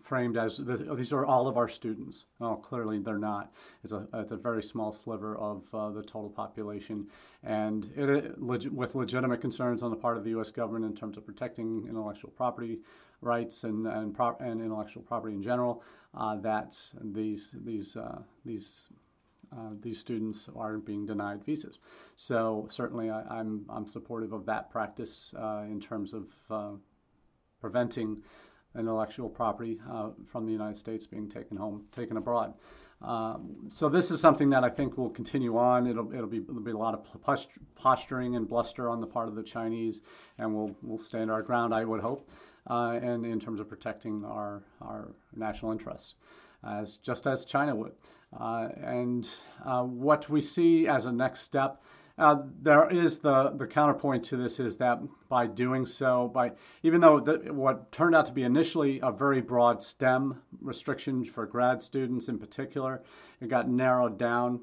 framed 0.03 0.37
as 0.37 0.59
these 0.59 1.13
are 1.13 1.25
all 1.25 1.49
of 1.49 1.57
our 1.57 1.69
students. 1.69 2.27
Well, 2.39 2.57
clearly 2.57 2.99
they're 2.99 3.19
not. 3.19 3.51
It's 3.83 3.95
a, 3.95 4.07
it's 4.13 4.31
a 4.31 4.37
very 4.37 4.63
small 4.63 4.93
sliver 4.93 5.37
of 5.39 5.63
uh, 5.73 5.91
the 5.91 6.03
total 6.03 6.29
population. 6.29 7.07
And 7.43 7.91
it, 7.97 8.39
with 8.39 8.95
legitimate 8.95 9.41
concerns 9.41 9.83
on 9.83 9.91
the 9.91 9.97
part 9.97 10.19
of 10.19 10.25
the 10.25 10.31
U.S. 10.31 10.51
government 10.51 10.85
in 10.85 10.95
terms 10.95 11.17
of 11.17 11.25
protecting 11.25 11.87
intellectual 11.89 12.31
property 12.31 12.81
rights 13.23 13.65
and, 13.65 13.87
and, 13.87 14.15
pro- 14.15 14.37
and 14.39 14.61
intellectual 14.61 15.03
property 15.03 15.35
in 15.35 15.43
general, 15.43 15.83
uh, 16.15 16.37
that 16.37 16.79
these, 17.03 17.55
these, 17.65 17.97
uh, 17.97 18.19
these 18.45 18.89
uh, 19.55 19.71
these 19.83 19.99
students 19.99 20.49
are 20.57 20.79
being 20.79 21.05
denied 21.05 21.45
visas. 21.45 21.79
So 22.17 22.67
certainly 22.71 23.11
I, 23.11 23.21
am 23.21 23.27
I'm, 23.29 23.65
I'm 23.69 23.87
supportive 23.87 24.33
of 24.33 24.47
that 24.47 24.71
practice 24.71 25.35
uh, 25.39 25.65
in 25.69 25.79
terms 25.79 26.15
of 26.15 26.27
uh, 26.49 26.71
preventing 27.62 28.21
intellectual 28.78 29.28
property 29.28 29.81
uh, 29.90 30.11
from 30.26 30.45
the 30.45 30.52
United 30.52 30.76
States 30.76 31.07
being 31.07 31.28
taken 31.28 31.57
home, 31.57 31.85
taken 31.92 32.16
abroad. 32.19 32.52
Um, 33.00 33.57
so 33.69 33.88
this 33.88 34.11
is 34.11 34.21
something 34.21 34.50
that 34.50 34.62
I 34.64 34.69
think 34.69 34.97
will 34.97 35.11
continue 35.11 35.57
on. 35.57 35.87
It'll 35.87 36.12
it'll 36.14 36.28
be 36.28 36.38
it'll 36.38 36.61
be 36.61 36.71
a 36.71 36.76
lot 36.76 36.95
of 36.95 37.00
posturing 37.75 38.37
and 38.37 38.49
bluster 38.49 38.88
on 38.88 39.00
the 39.00 39.07
part 39.07 39.28
of 39.28 39.35
the 39.35 39.42
Chinese, 39.42 40.02
and 40.38 40.54
we'll 40.54 40.75
we'll 40.83 40.99
stand 40.99 41.31
our 41.31 41.42
ground. 41.42 41.75
I 41.75 41.85
would 41.85 42.00
hope, 42.00 42.28
uh, 42.69 42.99
and 43.02 43.26
in 43.26 43.40
terms 43.40 43.61
of 43.61 43.69
protecting 43.69 44.25
our 44.25 44.62
our 44.81 45.09
national 45.35 45.73
interests, 45.73 46.14
as 46.64 46.97
just 46.99 47.26
as 47.26 47.45
China 47.45 47.75
would. 47.75 47.92
Uh, 48.38 48.69
and 48.81 49.28
uh, 49.64 49.83
what 49.83 50.31
we 50.31 50.40
see 50.40 50.87
as 50.87 51.07
a 51.07 51.12
next 51.12 51.40
step 51.40 51.83
uh, 52.19 52.37
there 52.61 52.90
is 52.90 53.19
the, 53.19 53.50
the 53.57 53.66
counterpoint 53.66 54.23
to 54.25 54.37
this 54.37 54.61
is 54.61 54.76
that 54.76 55.00
by 55.28 55.47
doing 55.47 55.87
so, 55.87 56.28
by 56.28 56.52
even 56.83 57.00
though 57.00 57.21
the, 57.21 57.52
what 57.52 57.90
turned 57.90 58.14
out 58.14 58.26
to 58.26 58.33
be 58.33 58.42
initially 58.42 59.00
a 59.02 59.11
very 59.11 59.40
broad 59.40 59.83
STEM 59.83 60.40
restriction 60.61 61.25
for 61.25 61.47
grad 61.47 61.83
students 61.83 62.28
in 62.28 62.38
particular, 62.38 63.02
it 63.40 63.49
got 63.49 63.69
narrowed 63.69 64.19
down. 64.19 64.61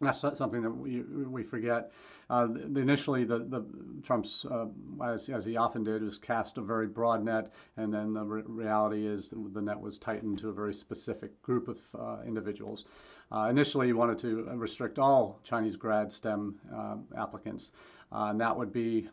That's 0.00 0.20
something 0.20 0.62
that 0.62 0.70
we, 0.70 1.02
we 1.02 1.42
forget. 1.44 1.92
Uh, 2.28 2.48
initially, 2.76 3.24
the, 3.24 3.40
the 3.40 3.64
Trump's, 4.02 4.44
uh, 4.46 4.66
as, 5.04 5.28
as 5.28 5.44
he 5.44 5.56
often 5.56 5.84
did, 5.84 6.02
was 6.02 6.18
cast 6.18 6.58
a 6.58 6.62
very 6.62 6.86
broad 6.86 7.22
net, 7.22 7.52
and 7.76 7.92
then 7.92 8.14
the 8.14 8.24
re- 8.24 8.42
reality 8.46 9.06
is 9.06 9.34
the 9.52 9.60
net 9.60 9.78
was 9.78 9.98
tightened 9.98 10.38
to 10.38 10.48
a 10.48 10.52
very 10.52 10.72
specific 10.72 11.40
group 11.42 11.68
of 11.68 11.78
uh, 11.98 12.22
individuals. 12.26 12.86
Uh, 13.32 13.48
initially, 13.48 13.86
he 13.86 13.92
wanted 13.94 14.18
to 14.18 14.44
restrict 14.54 14.98
all 14.98 15.38
Chinese 15.42 15.74
grad 15.74 16.12
STEM 16.12 16.54
uh, 16.74 16.96
applicants, 17.16 17.72
uh, 18.12 18.26
and 18.30 18.40
that 18.40 18.56
would 18.56 18.72
be 18.72 19.08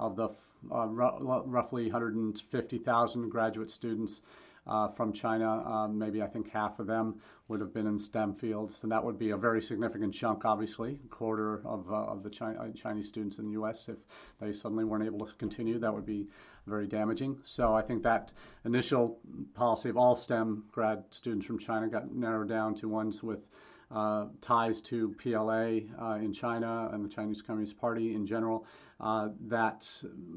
of 0.00 0.16
the 0.16 0.28
uh, 0.72 0.86
roughly 0.86 1.84
150,000 1.84 3.28
graduate 3.28 3.70
students 3.70 4.22
uh, 4.66 4.88
from 4.88 5.12
China. 5.12 5.62
Um, 5.66 5.98
maybe 5.98 6.22
I 6.22 6.26
think 6.26 6.50
half 6.50 6.78
of 6.78 6.86
them 6.86 7.20
would 7.48 7.60
have 7.60 7.74
been 7.74 7.86
in 7.86 7.98
STEM 7.98 8.34
fields, 8.34 8.82
and 8.82 8.92
that 8.92 9.04
would 9.04 9.18
be 9.18 9.30
a 9.30 9.36
very 9.36 9.60
significant 9.60 10.14
chunk, 10.14 10.44
obviously, 10.44 10.98
a 11.04 11.08
quarter 11.08 11.60
of, 11.66 11.90
uh, 11.90 11.94
of 11.94 12.22
the 12.22 12.30
Chi- 12.30 12.56
Chinese 12.74 13.08
students 13.08 13.38
in 13.38 13.46
the 13.46 13.52
U.S. 13.52 13.88
If 13.88 13.98
they 14.40 14.52
suddenly 14.52 14.84
weren't 14.84 15.04
able 15.04 15.26
to 15.26 15.34
continue, 15.34 15.78
that 15.78 15.92
would 15.92 16.06
be 16.06 16.28
very 16.66 16.86
damaging. 16.86 17.38
So 17.44 17.74
I 17.74 17.82
think 17.82 18.02
that 18.02 18.32
initial 18.64 19.18
policy 19.52 19.90
of 19.90 19.98
all 19.98 20.16
STEM 20.16 20.64
grad 20.72 21.04
students 21.10 21.46
from 21.46 21.58
China 21.58 21.88
got 21.88 22.14
narrowed 22.14 22.48
down 22.48 22.74
to 22.76 22.88
ones 22.88 23.22
with 23.22 23.46
uh, 23.90 24.26
ties 24.40 24.80
to 24.82 25.14
PLA 25.20 25.80
uh, 26.00 26.16
in 26.16 26.32
China 26.32 26.90
and 26.92 27.04
the 27.04 27.08
Chinese 27.08 27.42
Communist 27.42 27.78
Party 27.78 28.14
in 28.14 28.26
general. 28.26 28.66
Uh, 29.00 29.28
that 29.40 29.90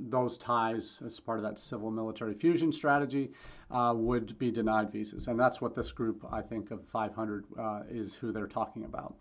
those 0.10 0.38
ties, 0.38 1.02
as 1.06 1.20
part 1.20 1.38
of 1.38 1.44
that 1.44 1.60
civil 1.60 1.92
military 1.92 2.34
fusion 2.34 2.72
strategy, 2.72 3.32
uh, 3.70 3.94
would 3.96 4.38
be 4.40 4.52
denied 4.52 4.92
visas. 4.92 5.28
And 5.28 5.40
that's 5.40 5.62
what 5.62 5.76
this 5.76 5.92
group, 5.92 6.26
I 6.32 6.42
think, 6.42 6.72
of 6.72 6.84
500 6.88 7.46
uh, 7.58 7.84
is 7.90 8.16
who 8.16 8.32
they're 8.32 8.48
talking 8.48 8.84
about. 8.86 9.16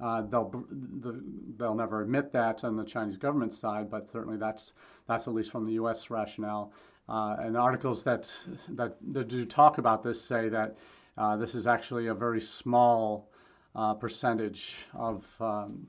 Uh, 0.00 0.22
they'll 0.22 0.64
the, 1.00 1.22
they'll 1.56 1.74
never 1.74 2.02
admit 2.02 2.32
that 2.32 2.64
on 2.64 2.76
the 2.76 2.84
Chinese 2.84 3.16
government 3.16 3.52
side, 3.52 3.90
but 3.90 4.08
certainly 4.08 4.38
that's 4.38 4.72
that's 5.06 5.28
at 5.28 5.34
least 5.34 5.50
from 5.50 5.66
the 5.66 5.72
U.S. 5.74 6.10
rationale. 6.10 6.72
Uh, 7.08 7.36
and 7.40 7.56
articles 7.56 8.04
that, 8.04 8.32
that, 8.68 8.96
that 9.12 9.26
do 9.26 9.44
talk 9.44 9.78
about 9.78 10.00
this 10.00 10.22
say 10.22 10.48
that 10.48 10.76
uh, 11.18 11.36
this 11.36 11.56
is 11.56 11.66
actually 11.66 12.06
a 12.06 12.14
very 12.14 12.40
small 12.40 13.28
uh, 13.74 13.94
percentage 13.94 14.86
of, 14.94 15.24
um, 15.40 15.86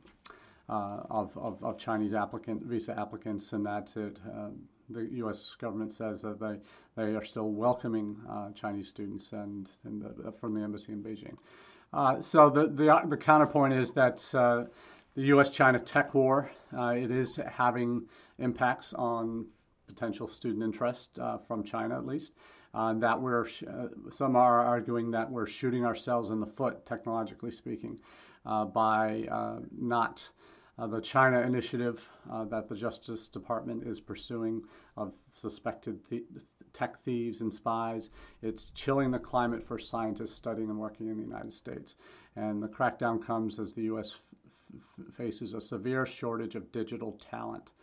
uh, 0.69 1.01
of, 1.09 1.37
of, 1.37 1.63
of 1.63 1.77
Chinese 1.77 2.13
applicant 2.13 2.63
visa 2.63 2.97
applicants, 2.99 3.53
and 3.53 3.65
that 3.65 3.95
it, 3.95 4.19
uh, 4.35 4.49
the 4.89 5.07
U.S. 5.17 5.55
government 5.59 5.91
says 5.91 6.21
that 6.21 6.39
they 6.39 6.57
they 6.95 7.15
are 7.15 7.23
still 7.23 7.49
welcoming 7.49 8.17
Chinese 8.53 8.89
students 8.89 9.31
and, 9.31 9.69
and 9.85 10.01
the, 10.01 10.33
from 10.33 10.53
the 10.53 10.61
embassy 10.61 10.91
in 10.91 11.01
Beijing. 11.01 11.37
Uh, 11.93 12.21
so 12.21 12.49
the, 12.49 12.67
the, 12.67 13.01
the, 13.09 13.17
counterpoint 13.17 13.73
is 13.73 13.91
that 13.91 14.23
uh, 14.33 14.63
the 15.15 15.23
U.S.-China 15.23 15.81
tech 15.83 16.13
war 16.13 16.49
uh, 16.77 16.93
it 16.95 17.11
is 17.11 17.37
having 17.49 18.03
impacts 18.39 18.93
on 18.93 19.45
potential 19.93 20.27
student 20.27 20.63
interest 20.63 21.19
uh, 21.19 21.37
from 21.37 21.63
China, 21.63 21.97
at 21.97 22.05
least. 22.05 22.33
Uh, 22.73 22.93
that 22.93 23.19
we're 23.19 23.45
uh, 23.67 23.87
some 24.09 24.35
are 24.35 24.63
arguing 24.63 25.11
that 25.11 25.29
we're 25.29 25.45
shooting 25.45 25.85
ourselves 25.85 26.29
in 26.29 26.39
the 26.39 26.45
foot, 26.45 26.85
technologically 26.85 27.51
speaking, 27.51 27.99
uh, 28.45 28.63
by 28.63 29.27
uh, 29.29 29.59
not 29.77 30.27
the 30.87 31.01
China 31.01 31.41
initiative 31.41 32.09
that 32.49 32.67
the 32.67 32.75
Justice 32.75 33.27
Department 33.27 33.83
is 33.85 33.99
pursuing 33.99 34.63
of 34.97 35.13
suspected 35.35 35.99
tech 36.73 36.99
thieves 37.03 37.41
and 37.41 37.51
spies. 37.51 38.09
It's 38.41 38.71
chilling 38.71 39.11
the 39.11 39.19
climate 39.19 39.63
for 39.63 39.77
scientists 39.77 40.35
studying 40.35 40.69
and 40.69 40.79
working 40.79 41.07
in 41.07 41.17
the 41.17 41.23
United 41.23 41.53
States. 41.53 41.95
And 42.35 42.61
the 42.61 42.67
crackdown 42.67 43.23
comes 43.23 43.59
as 43.59 43.73
the 43.73 43.83
U.S. 43.83 44.17
F- 44.73 45.13
faces 45.13 45.53
a 45.53 45.61
severe 45.61 46.05
shortage 46.05 46.55
of 46.55 46.71
digital 46.71 47.13
talent. 47.13 47.73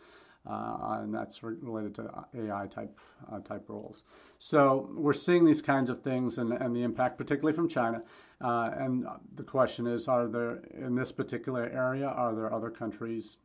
Uh, 0.49 0.99
and 1.01 1.13
that's 1.13 1.43
re- 1.43 1.57
related 1.61 1.93
to 1.93 2.09
AI 2.37 2.65
type 2.67 2.97
uh, 3.31 3.39
type 3.39 3.65
roles. 3.67 4.03
So 4.39 4.89
we're 4.95 5.13
seeing 5.13 5.45
these 5.45 5.61
kinds 5.61 5.89
of 5.89 6.01
things 6.01 6.37
and, 6.37 6.53
and 6.53 6.73
the 6.73 6.81
impact, 6.81 7.17
particularly 7.17 7.55
from 7.55 7.67
China. 7.67 8.01
Uh, 8.41 8.71
and 8.77 9.05
the 9.35 9.43
question 9.43 9.85
is, 9.85 10.07
are 10.07 10.27
there 10.27 10.61
in 10.73 10.95
this 10.95 11.11
particular 11.11 11.69
area, 11.69 12.07
are 12.07 12.33
there 12.33 12.53
other 12.53 12.69
countries 12.69 13.37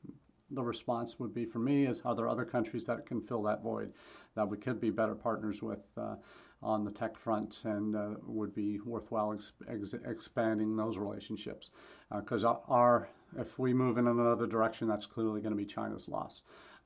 the 0.50 0.62
response 0.62 1.18
would 1.18 1.34
be 1.34 1.44
for 1.44 1.58
me 1.58 1.86
is 1.86 2.00
are 2.04 2.14
there 2.14 2.28
other 2.28 2.44
countries 2.44 2.86
that 2.86 3.06
can 3.06 3.20
fill 3.20 3.42
that 3.42 3.62
void 3.62 3.92
that 4.34 4.48
we 4.48 4.56
could 4.56 4.80
be 4.80 4.90
better 4.90 5.14
partners 5.14 5.62
with 5.62 5.80
uh, 5.96 6.16
on 6.62 6.84
the 6.84 6.90
tech 6.90 7.16
front 7.16 7.62
and 7.64 7.94
uh, 7.94 8.10
would 8.26 8.54
be 8.54 8.78
worthwhile 8.80 9.32
ex- 9.32 9.52
ex- 9.68 9.94
expanding 10.06 10.76
those 10.76 10.96
relationships 10.96 11.70
because 12.14 12.44
uh, 12.44 12.54
our 12.68 13.08
if 13.38 13.58
we 13.58 13.74
move 13.74 13.98
in 13.98 14.06
another 14.06 14.46
direction 14.46 14.86
that's 14.86 15.06
clearly 15.06 15.40
going 15.40 15.52
to 15.52 15.56
be 15.56 15.64
China's 15.64 16.08
loss 16.08 16.42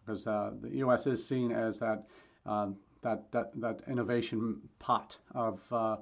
because 0.09 0.27
uh, 0.27 0.51
the 0.63 0.71
U.S. 0.79 1.07
is 1.07 1.27
seen 1.27 1.53
as 1.53 1.79
that 1.81 2.05
um, 2.47 2.77
that, 3.03 3.31
that 3.33 3.51
that 3.61 3.83
innovation 3.89 4.59
pot 4.79 5.17
of 5.35 5.61
uh, 5.71 5.97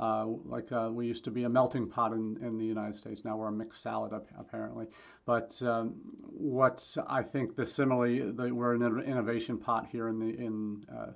uh, 0.00 0.26
like 0.46 0.72
uh, 0.72 0.88
we 0.90 1.06
used 1.06 1.24
to 1.24 1.30
be 1.30 1.44
a 1.44 1.48
melting 1.48 1.86
pot 1.86 2.12
in, 2.12 2.38
in 2.42 2.56
the 2.56 2.64
United 2.64 2.94
States. 2.94 3.22
Now 3.22 3.36
we're 3.36 3.48
a 3.48 3.52
mixed 3.52 3.82
salad, 3.82 4.18
apparently. 4.38 4.86
But 5.26 5.60
um, 5.62 5.94
what 6.22 6.96
I 7.06 7.22
think 7.22 7.54
the 7.54 7.66
simile, 7.66 8.32
the, 8.32 8.50
we're 8.50 8.74
an 8.74 9.02
innovation 9.04 9.58
pot 9.58 9.86
here 9.92 10.08
in 10.08 10.18
the 10.18 10.28
in 10.28 10.86
uh, 10.90 11.12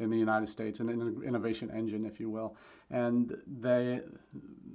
in 0.00 0.10
the 0.10 0.18
United 0.18 0.48
States, 0.48 0.80
an 0.80 0.90
innovation 1.24 1.70
engine, 1.70 2.04
if 2.04 2.18
you 2.18 2.28
will. 2.28 2.56
And 2.90 3.36
they 3.46 4.00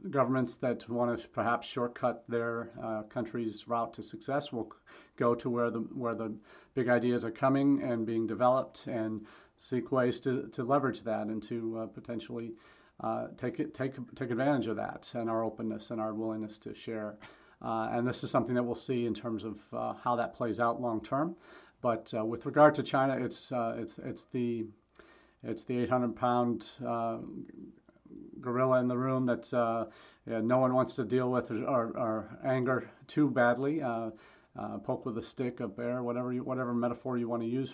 governments 0.10 0.58
that 0.58 0.88
want 0.89 1.20
to 1.20 1.27
perhaps 1.29 1.68
shortcut 1.68 2.24
their 2.27 2.72
uh, 2.84 3.03
country's 3.03 3.68
route 3.68 3.94
to 3.94 4.03
success 4.03 4.51
will 4.51 4.72
go 5.18 5.36
to 5.36 5.50
where 5.50 5.70
the 5.70 5.79
where 5.79 6.15
the 6.15 6.34
big 6.74 6.89
ideas 6.89 7.25
are 7.25 7.32
coming 7.32 7.82
and 7.82 8.06
being 8.06 8.25
developed 8.25 8.88
and 8.88 9.25
seek 9.58 9.91
ways 9.91 10.20
to, 10.22 10.48
to 10.48 10.63
leverage 10.63 11.01
that 11.01 11.27
and 11.27 11.44
to 11.44 11.79
uh, 11.79 11.86
potentially 11.88 12.53
uh, 13.01 13.27
take 13.38 13.60
it, 13.60 13.74
take 13.74 13.94
take 14.15 14.32
advantage 14.32 14.68
of 14.68 14.75
that 14.75 15.12
and 15.15 15.29
our 15.29 15.44
openness 15.44 15.91
and 15.91 16.00
our 16.00 16.13
willingness 16.13 16.58
to 16.58 16.74
share. 16.74 17.18
Uh, 17.62 17.89
and 17.91 18.08
this 18.08 18.24
is 18.24 18.32
something 18.32 18.56
that 18.56 18.63
we'll 18.63 18.75
see 18.75 19.06
in 19.06 19.13
terms 19.13 19.44
of 19.44 19.60
uh, 19.74 19.94
how 20.01 20.15
that 20.15 20.34
plays 20.34 20.60
out 20.60 20.82
long 20.82 21.01
term. 21.01 21.36
But 21.82 22.13
uh, 22.18 22.25
with 22.25 22.46
regard 22.46 22.74
to 22.75 22.84
China, 22.84 23.18
it's 23.24 23.51
it's 23.53 24.00
it's 24.00 24.25
the 24.25 24.65
it's 25.44 25.63
the 25.63 25.79
800 25.79 26.15
pound 26.15 26.68
uh, 26.86 27.18
gorilla 28.41 28.79
in 28.79 28.87
the 28.87 28.97
room 28.97 29.25
that 29.25 29.49
yeah, 30.27 30.41
no 30.41 30.59
one 30.59 30.73
wants 30.73 30.95
to 30.95 31.03
deal 31.03 31.31
with 31.31 31.51
or, 31.51 32.39
anger 32.45 32.89
too 33.07 33.29
badly. 33.29 33.81
poke 34.83 35.05
with 35.05 35.17
a 35.17 35.21
stick, 35.21 35.59
a 35.59 35.67
bear, 35.67 36.03
whatever 36.03 36.33
you, 36.33 36.43
whatever 36.43 36.73
metaphor 36.73 37.17
you 37.17 37.27
want 37.27 37.41
to 37.41 37.47
use 37.47 37.73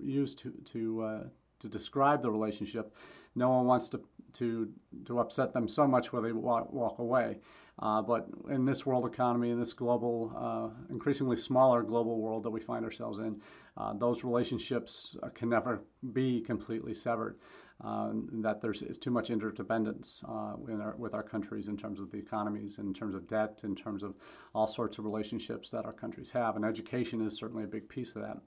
use 0.00 0.34
to 0.34 0.52
to 0.64 1.30
to 1.60 1.68
describe 1.68 2.22
the 2.22 2.30
relationship. 2.30 2.94
No 3.34 3.48
one 3.48 3.66
wants 3.66 3.88
to 3.90 4.00
to 4.34 4.68
to 5.06 5.20
upset 5.20 5.52
them 5.52 5.68
so 5.68 5.86
much 5.86 6.12
where 6.12 6.22
they 6.22 6.32
walk, 6.32 6.72
walk 6.72 6.98
away. 6.98 7.38
Uh, 7.78 8.02
but 8.02 8.28
in 8.50 8.64
this 8.64 8.84
world 8.84 9.06
economy, 9.06 9.50
in 9.50 9.58
this 9.58 9.72
global, 9.72 10.32
uh, 10.36 10.68
increasingly 10.90 11.36
smaller 11.36 11.82
global 11.82 12.20
world 12.20 12.42
that 12.42 12.50
we 12.50 12.60
find 12.60 12.84
ourselves 12.84 13.18
in, 13.18 13.40
uh, 13.76 13.94
those 13.94 14.24
relationships 14.24 15.16
uh, 15.22 15.28
can 15.30 15.48
never 15.48 15.82
be 16.12 16.40
completely 16.42 16.92
severed. 16.92 17.38
Uh, 17.82 18.10
that 18.32 18.60
there's 18.60 18.82
is 18.82 18.98
too 18.98 19.10
much 19.10 19.30
interdependence 19.30 20.22
uh, 20.28 20.54
our, 20.80 20.94
with 20.98 21.14
our 21.14 21.22
countries 21.22 21.68
in 21.68 21.76
terms 21.76 21.98
of 21.98 22.10
the 22.10 22.18
economies, 22.18 22.78
in 22.78 22.94
terms 22.94 23.14
of 23.14 23.26
debt, 23.28 23.60
in 23.64 23.74
terms 23.74 24.02
of 24.02 24.14
all 24.54 24.66
sorts 24.66 24.98
of 24.98 25.04
relationships 25.04 25.70
that 25.70 25.84
our 25.84 25.92
countries 25.92 26.30
have, 26.30 26.54
and 26.56 26.64
education 26.64 27.20
is 27.24 27.36
certainly 27.36 27.64
a 27.64 27.68
big 27.68 27.88
piece 27.88 28.14
of 28.14 28.22
that. 28.22 28.38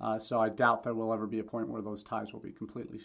Uh, 0.00 0.18
so 0.18 0.40
I 0.40 0.48
doubt 0.48 0.82
there 0.82 0.94
will 0.94 1.12
ever 1.12 1.26
be 1.26 1.40
a 1.40 1.44
point 1.44 1.68
where 1.68 1.82
those 1.82 2.02
ties 2.02 2.32
will 2.32 2.40
be 2.40 2.52
completely 2.52 3.00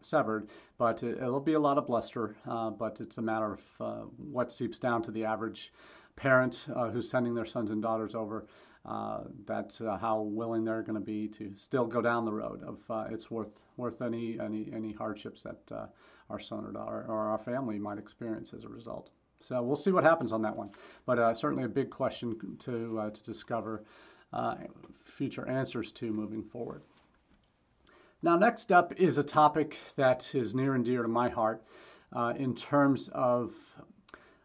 severed. 0.00 0.48
But 0.78 1.02
it, 1.02 1.20
will 1.20 1.40
be 1.40 1.52
a 1.52 1.60
lot 1.60 1.78
of 1.78 1.86
bluster. 1.86 2.36
Uh, 2.46 2.70
but 2.70 3.00
it's 3.00 3.18
a 3.18 3.22
matter 3.22 3.52
of 3.52 3.60
uh, 3.80 4.02
what 4.16 4.52
seeps 4.52 4.78
down 4.78 5.02
to 5.02 5.12
the 5.12 5.24
average 5.24 5.72
parent 6.16 6.66
uh, 6.74 6.90
who's 6.90 7.08
sending 7.08 7.34
their 7.34 7.44
sons 7.44 7.70
and 7.70 7.82
daughters 7.82 8.14
over. 8.14 8.46
Uh, 8.84 9.20
that's 9.46 9.80
uh, 9.80 9.96
how 9.96 10.20
willing 10.20 10.64
they're 10.64 10.82
going 10.82 10.94
to 10.94 11.00
be 11.00 11.26
to 11.26 11.54
still 11.54 11.86
go 11.86 12.02
down 12.02 12.24
the 12.24 12.32
road 12.32 12.62
of 12.62 12.78
it's 13.10 13.30
worth 13.30 13.48
worth 13.76 14.02
any 14.02 14.38
any 14.38 14.68
any 14.74 14.92
hardships 14.92 15.42
that 15.42 15.90
our 16.28 16.38
son 16.38 16.64
or 16.64 16.72
daughter 16.72 17.06
or 17.08 17.28
our 17.28 17.38
family 17.38 17.78
might 17.78 17.98
experience 17.98 18.52
as 18.52 18.64
a 18.64 18.68
result. 18.68 19.10
So 19.40 19.62
we'll 19.62 19.76
see 19.76 19.90
what 19.90 20.04
happens 20.04 20.32
on 20.32 20.42
that 20.42 20.54
one. 20.54 20.70
But 21.06 21.34
certainly 21.34 21.64
a 21.64 21.68
big 21.68 21.90
question 21.90 22.36
to 22.60 23.10
to 23.12 23.22
discover 23.22 23.84
uh, 24.34 24.56
future 24.92 25.48
answers 25.48 25.92
to 25.92 26.12
moving 26.12 26.42
forward. 26.42 26.82
Now, 28.22 28.36
next 28.36 28.72
up 28.72 28.92
is 28.96 29.18
a 29.18 29.22
topic 29.22 29.76
that 29.96 30.34
is 30.34 30.54
near 30.54 30.74
and 30.74 30.84
dear 30.84 31.02
to 31.02 31.08
my 31.08 31.28
heart 31.28 31.62
uh, 32.12 32.32
in 32.36 32.54
terms 32.54 33.08
of 33.12 33.54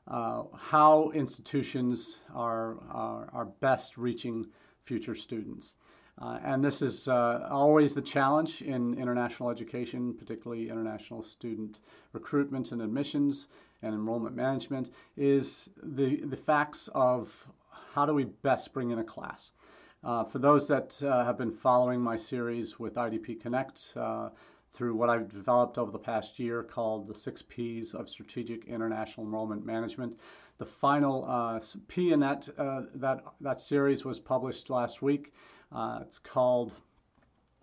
uh, 0.10 0.44
how 0.58 1.12
institutions 1.14 2.20
are, 2.34 2.78
are, 2.90 3.30
are, 3.32 3.46
best 3.46 3.98
reaching 3.98 4.48
future 4.84 5.16
students. 5.16 5.74
Uh, 6.22 6.40
and 6.44 6.64
this 6.64 6.82
is 6.82 7.08
uh, 7.08 7.48
always 7.50 7.94
the 7.94 8.02
challenge 8.02 8.62
in 8.62 8.96
international 8.96 9.50
education, 9.50 10.14
particularly 10.14 10.70
international 10.70 11.22
student 11.24 11.80
recruitment 12.12 12.72
and 12.72 12.82
admissions 12.82 13.48
and 13.84 13.94
enrollment 13.94 14.36
management, 14.36 14.90
is 15.16 15.70
the, 15.82 16.18
the 16.26 16.36
facts 16.36 16.90
of 16.94 17.48
how 17.94 18.06
do 18.06 18.14
we 18.14 18.26
best 18.26 18.74
bring 18.74 18.92
in 18.92 19.00
a 19.00 19.04
class. 19.04 19.52
Uh, 20.04 20.24
for 20.24 20.40
those 20.40 20.68
that 20.68 21.02
uh, 21.04 21.24
have 21.24 21.38
been 21.38 21.52
following 21.52 22.02
my 22.02 22.16
series 22.16 22.80
with 22.80 22.96
IDP 22.96 23.40
Connect 23.42 23.94
uh, 23.96 24.30
through 24.74 24.96
what 24.96 25.10
I've 25.10 25.30
developed 25.30 25.78
over 25.78 25.92
the 25.92 26.00
past 26.00 26.40
year 26.40 26.64
called 26.64 27.08
the 27.08 27.16
six 27.16 27.42
P's 27.42 27.94
of 27.94 28.10
Strategic 28.10 28.66
International 28.66 29.26
Enrollment 29.26 29.66
Management, 29.66 30.18
the 30.58 30.66
final 30.66 31.26
uh, 31.28 31.60
P 31.88 32.12
in 32.12 32.20
that, 32.20 32.48
uh, 32.58 32.84
that, 32.96 33.24
that 33.42 33.62
series 33.62 34.06
was 34.06 34.20
published 34.20 34.70
last 34.70 35.02
week. 35.02 35.34
Uh, 35.72 36.00
it's 36.02 36.20
called 36.20 36.74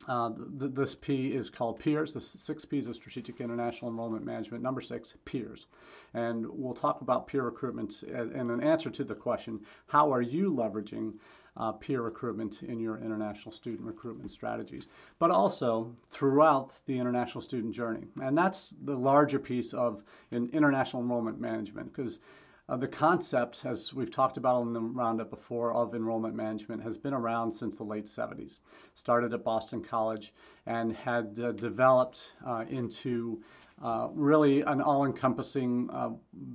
uh, 0.09 0.31
th- 0.59 0.73
this 0.75 0.95
P 0.95 1.33
is 1.33 1.51
called 1.51 1.79
peers, 1.79 2.13
the 2.13 2.21
six 2.21 2.65
P's 2.65 2.87
of 2.87 2.97
strategic 2.97 3.41
international 3.41 3.91
enrollment 3.91 4.25
management. 4.25 4.63
Number 4.63 4.81
six, 4.81 5.15
peers. 5.25 5.67
And 6.15 6.47
we'll 6.49 6.75
talk 6.75 7.01
about 7.01 7.27
peer 7.27 7.43
recruitment 7.43 8.03
in 8.03 8.51
an 8.51 8.63
answer 8.63 8.91
to 8.91 9.05
the 9.05 9.15
question 9.15 9.61
how 9.87 10.13
are 10.13 10.23
you 10.23 10.53
leveraging 10.53 11.15
uh, 11.57 11.73
peer 11.73 12.03
recruitment 12.03 12.63
in 12.63 12.79
your 12.81 12.99
international 12.99 13.53
student 13.53 13.87
recruitment 13.87 14.31
strategies, 14.31 14.87
but 15.19 15.31
also 15.31 15.95
throughout 16.11 16.73
the 16.87 16.99
international 16.99 17.41
student 17.41 17.75
journey. 17.75 18.07
And 18.21 18.37
that's 18.37 18.75
the 18.85 18.97
larger 18.97 19.39
piece 19.39 19.73
of 19.73 20.03
in 20.31 20.49
international 20.51 21.03
enrollment 21.03 21.41
management 21.41 21.93
because 21.93 22.21
uh, 22.69 22.77
the 22.77 22.89
concept, 22.89 23.65
as 23.65 23.95
we've 23.95 24.11
talked 24.11 24.37
about 24.37 24.63
in 24.63 24.73
the 24.73 24.81
roundup 24.81 25.31
before, 25.31 25.73
of 25.73 25.95
enrollment 25.95 26.35
management 26.35 26.83
has 26.83 26.97
been 26.97 27.15
around 27.15 27.53
since 27.53 27.77
the 27.77 27.85
late 27.85 28.07
70s. 28.07 28.59
Started 28.95 29.33
at 29.33 29.45
Boston 29.45 29.81
College 29.81 30.35
and 30.67 30.93
had 30.97 31.39
uh, 31.39 31.53
developed 31.53 32.33
uh, 32.45 32.65
into 32.69 33.41
uh, 33.83 34.09
really 34.13 34.63
an 34.63 34.81
all 34.81 35.05
encompassing 35.05 35.89
uh, 35.93 36.11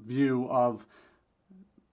view 0.05 0.49
of 0.49 0.85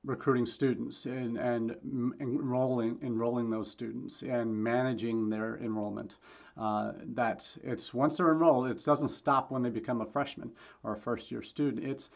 recruiting 0.08 0.46
students 0.46 1.04
and, 1.04 1.36
and 1.36 1.76
enrolling 2.20 2.98
enrolling 3.02 3.50
those 3.50 3.70
students 3.70 4.22
and 4.22 4.52
managing 4.52 5.28
their 5.28 5.58
enrollment. 5.58 6.16
Uh, 6.56 6.92
that 7.14 7.56
it's 7.62 7.94
once 7.94 8.16
they're 8.16 8.32
enrolled, 8.32 8.66
it 8.68 8.82
doesn't 8.84 9.10
stop 9.10 9.50
when 9.52 9.62
they 9.62 9.70
become 9.70 10.00
a 10.00 10.06
freshman 10.06 10.50
or 10.82 10.94
a 10.94 10.96
first 10.96 11.30
year 11.30 11.42
student. 11.42 11.84
It's 11.84 12.10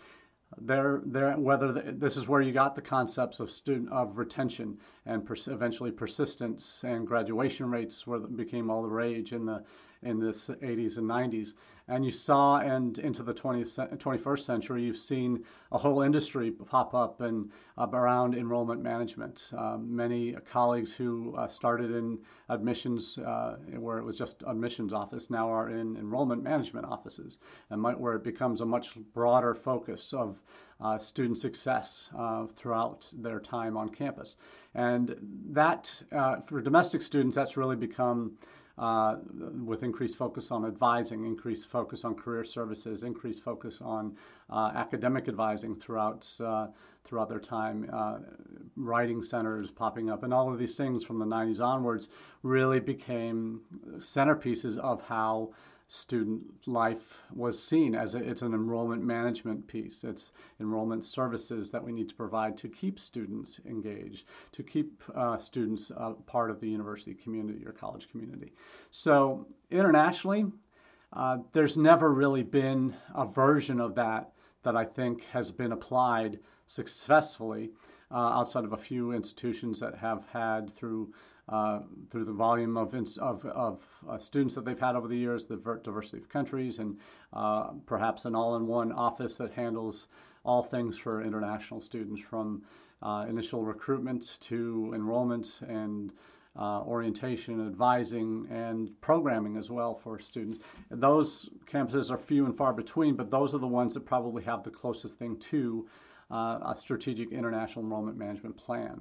they're, 0.60 1.00
they're, 1.06 1.32
whether 1.38 1.72
the, 1.72 1.92
this 1.92 2.16
is 2.16 2.28
where 2.28 2.40
you 2.40 2.52
got 2.52 2.74
the 2.74 2.82
concepts 2.82 3.40
of 3.40 3.50
student 3.50 3.90
of 3.90 4.18
retention 4.18 4.78
and 5.06 5.24
pers- 5.24 5.48
eventually 5.48 5.90
persistence 5.90 6.84
and 6.84 7.06
graduation 7.06 7.70
rates 7.70 8.06
where 8.06 8.18
became 8.20 8.70
all 8.70 8.82
the 8.82 8.88
rage 8.88 9.32
in 9.32 9.46
the 9.46 9.62
in 10.02 10.18
the 10.18 10.32
80s 10.32 10.98
and 10.98 11.08
90s. 11.08 11.54
And 11.92 12.06
you 12.06 12.10
saw, 12.10 12.56
and 12.56 12.98
into 13.00 13.22
the 13.22 13.34
20th, 13.34 13.98
21st 13.98 14.38
century, 14.38 14.82
you've 14.82 14.96
seen 14.96 15.44
a 15.72 15.76
whole 15.76 16.00
industry 16.00 16.50
pop 16.50 16.94
up 16.94 17.20
and 17.20 17.50
uh, 17.76 17.86
around 17.92 18.34
enrollment 18.34 18.82
management. 18.82 19.50
Uh, 19.54 19.76
many 19.76 20.32
colleagues 20.50 20.94
who 20.94 21.36
uh, 21.36 21.46
started 21.48 21.90
in 21.90 22.18
admissions, 22.48 23.18
uh, 23.18 23.56
where 23.76 23.98
it 23.98 24.04
was 24.04 24.16
just 24.16 24.42
admissions 24.46 24.94
office, 24.94 25.28
now 25.28 25.50
are 25.50 25.68
in 25.68 25.98
enrollment 25.98 26.42
management 26.42 26.86
offices, 26.86 27.36
and 27.68 27.78
might, 27.78 28.00
where 28.00 28.14
it 28.14 28.24
becomes 28.24 28.62
a 28.62 28.66
much 28.66 28.96
broader 29.12 29.54
focus 29.54 30.14
of 30.14 30.40
uh, 30.80 30.96
student 30.96 31.36
success 31.36 32.08
uh, 32.16 32.46
throughout 32.56 33.06
their 33.18 33.38
time 33.38 33.76
on 33.76 33.90
campus. 33.90 34.38
And 34.74 35.14
that, 35.50 35.92
for 36.46 36.62
domestic 36.62 37.02
students, 37.02 37.36
that's 37.36 37.58
really 37.58 37.76
become 37.76 38.38
uh, 38.78 39.16
with 39.64 39.82
increased 39.82 40.16
focus 40.16 40.50
on 40.50 40.64
advising, 40.64 41.24
increased 41.24 41.68
focus 41.68 42.04
on 42.04 42.14
career 42.14 42.44
services, 42.44 43.02
increased 43.02 43.42
focus 43.42 43.80
on 43.82 44.16
uh, 44.50 44.72
academic 44.74 45.28
advising 45.28 45.74
throughout 45.74 46.28
uh, 46.40 46.68
throughout 47.04 47.28
their 47.28 47.40
time, 47.40 47.88
uh, 47.92 48.18
writing 48.76 49.22
centers 49.22 49.70
popping 49.70 50.08
up, 50.08 50.22
and 50.22 50.32
all 50.32 50.50
of 50.52 50.58
these 50.58 50.76
things 50.76 51.04
from 51.04 51.18
the 51.18 51.26
90s 51.26 51.60
onwards 51.60 52.08
really 52.42 52.80
became 52.80 53.60
centerpieces 53.98 54.78
of 54.78 55.02
how 55.02 55.50
student 55.92 56.42
life 56.66 57.18
was 57.34 57.62
seen 57.62 57.94
as 57.94 58.14
a, 58.14 58.18
it's 58.18 58.40
an 58.40 58.54
enrollment 58.54 59.04
management 59.04 59.66
piece. 59.66 60.04
It's 60.04 60.32
enrollment 60.58 61.04
services 61.04 61.70
that 61.70 61.84
we 61.84 61.92
need 61.92 62.08
to 62.08 62.14
provide 62.14 62.56
to 62.58 62.68
keep 62.68 62.98
students 62.98 63.60
engaged, 63.66 64.26
to 64.52 64.62
keep 64.62 65.02
uh, 65.14 65.36
students 65.36 65.90
uh, 65.94 66.12
part 66.24 66.50
of 66.50 66.60
the 66.60 66.68
university 66.68 67.12
community 67.12 67.66
or 67.66 67.72
college 67.72 68.10
community. 68.10 68.54
So 68.90 69.46
internationally, 69.70 70.46
uh, 71.12 71.38
there's 71.52 71.76
never 71.76 72.14
really 72.14 72.42
been 72.42 72.96
a 73.14 73.26
version 73.26 73.78
of 73.78 73.94
that 73.96 74.32
that 74.62 74.76
I 74.76 74.86
think 74.86 75.24
has 75.24 75.50
been 75.50 75.72
applied 75.72 76.38
successfully 76.66 77.70
uh, 78.10 78.16
outside 78.16 78.64
of 78.64 78.72
a 78.72 78.78
few 78.78 79.12
institutions 79.12 79.78
that 79.80 79.94
have 79.96 80.24
had 80.32 80.74
through 80.74 81.12
uh, 81.48 81.80
through 82.10 82.24
the 82.24 82.32
volume 82.32 82.76
of, 82.76 82.94
of, 83.18 83.44
of 83.46 83.82
uh, 84.08 84.18
students 84.18 84.54
that 84.54 84.64
they've 84.64 84.78
had 84.78 84.94
over 84.94 85.08
the 85.08 85.16
years, 85.16 85.46
the 85.46 85.56
diversity 85.82 86.18
of 86.18 86.28
countries, 86.28 86.78
and 86.78 86.96
uh, 87.32 87.70
perhaps 87.86 88.24
an 88.24 88.34
all 88.34 88.56
in 88.56 88.66
one 88.66 88.92
office 88.92 89.36
that 89.36 89.52
handles 89.52 90.08
all 90.44 90.62
things 90.62 90.96
for 90.96 91.22
international 91.22 91.80
students 91.80 92.20
from 92.20 92.62
uh, 93.02 93.26
initial 93.28 93.64
recruitment 93.64 94.38
to 94.40 94.92
enrollment 94.94 95.60
and 95.68 96.12
uh, 96.56 96.82
orientation, 96.82 97.66
advising, 97.66 98.46
and 98.50 99.00
programming 99.00 99.56
as 99.56 99.70
well 99.70 99.94
for 99.94 100.18
students. 100.18 100.58
those 100.90 101.48
campuses 101.66 102.10
are 102.10 102.18
few 102.18 102.44
and 102.44 102.56
far 102.56 102.72
between, 102.72 103.14
but 103.14 103.30
those 103.30 103.54
are 103.54 103.58
the 103.58 103.66
ones 103.66 103.94
that 103.94 104.04
probably 104.04 104.42
have 104.42 104.62
the 104.62 104.70
closest 104.70 105.16
thing 105.16 105.36
to 105.38 105.86
a 106.30 106.74
strategic 106.78 107.32
international 107.32 107.84
enrollment 107.84 108.16
management 108.16 108.56
plan. 108.56 109.00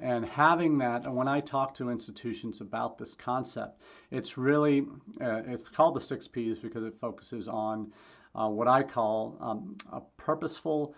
And 0.00 0.24
having 0.24 0.78
that, 0.78 1.04
and 1.04 1.14
when 1.14 1.28
I 1.28 1.40
talk 1.40 1.74
to 1.74 1.90
institutions 1.90 2.60
about 2.60 2.98
this 2.98 3.14
concept, 3.14 3.80
it's 4.10 4.36
really, 4.36 4.86
uh, 5.20 5.42
it's 5.46 5.68
called 5.68 5.94
the 5.94 6.00
six 6.00 6.26
Ps 6.26 6.58
because 6.60 6.84
it 6.84 6.98
focuses 7.00 7.46
on 7.46 7.92
uh, 8.34 8.48
what 8.48 8.66
I 8.66 8.82
call 8.82 9.36
um, 9.40 9.76
a 9.92 10.00
purposeful 10.16 10.94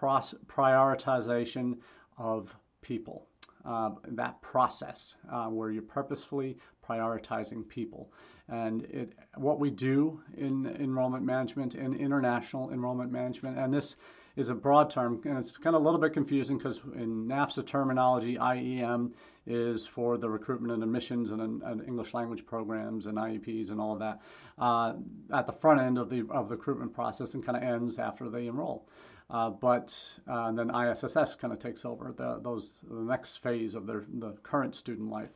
prioritization 0.00 1.78
of 2.18 2.54
people. 2.82 3.28
Uh, 3.64 3.90
that 4.12 4.40
process 4.40 5.16
uh, 5.30 5.46
where 5.46 5.70
you're 5.70 5.82
purposefully 5.82 6.56
prioritizing 6.88 7.68
people. 7.68 8.12
And 8.48 8.84
it, 8.84 9.12
what 9.36 9.58
we 9.58 9.70
do 9.70 10.22
in 10.36 10.74
enrollment 10.80 11.24
management 11.24 11.74
and 11.74 11.94
international 11.94 12.70
enrollment 12.70 13.12
management, 13.12 13.58
and 13.58 13.74
this 13.74 13.96
is 14.38 14.50
a 14.50 14.54
broad 14.54 14.88
term, 14.88 15.20
and 15.24 15.36
it's 15.36 15.56
kind 15.56 15.74
of 15.74 15.82
a 15.82 15.84
little 15.84 15.98
bit 15.98 16.12
confusing 16.12 16.58
because 16.58 16.80
in 16.94 17.26
NAFSA 17.26 17.66
terminology, 17.66 18.36
IEM 18.36 19.10
is 19.48 19.84
for 19.84 20.16
the 20.16 20.30
recruitment 20.30 20.72
and 20.72 20.82
admissions 20.84 21.32
and, 21.32 21.60
and 21.62 21.82
English 21.88 22.14
language 22.14 22.46
programs 22.46 23.06
and 23.06 23.18
IEPs 23.18 23.70
and 23.70 23.80
all 23.80 23.94
of 23.94 23.98
that 23.98 24.22
uh, 24.58 24.92
at 25.34 25.46
the 25.46 25.52
front 25.52 25.80
end 25.80 25.98
of 25.98 26.08
the 26.08 26.20
of 26.30 26.48
the 26.48 26.54
recruitment 26.54 26.94
process 26.94 27.34
and 27.34 27.44
kind 27.44 27.56
of 27.56 27.64
ends 27.64 27.98
after 27.98 28.28
they 28.28 28.46
enroll. 28.46 28.88
Uh, 29.28 29.50
but 29.50 29.92
uh, 30.28 30.52
then 30.52 30.70
ISSS 30.70 31.34
kind 31.34 31.52
of 31.52 31.58
takes 31.58 31.84
over 31.84 32.14
the, 32.16 32.38
those 32.40 32.78
the 32.88 33.02
next 33.02 33.38
phase 33.38 33.74
of 33.74 33.86
their 33.86 34.04
the 34.20 34.30
current 34.44 34.76
student 34.76 35.10
life. 35.10 35.30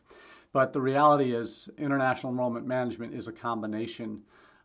But 0.53 0.73
the 0.73 0.81
reality 0.81 1.35
is, 1.35 1.69
international 1.77 2.33
enrollment 2.33 2.67
management 2.67 3.15
is 3.15 3.27
a 3.27 3.33
combination 3.33 4.23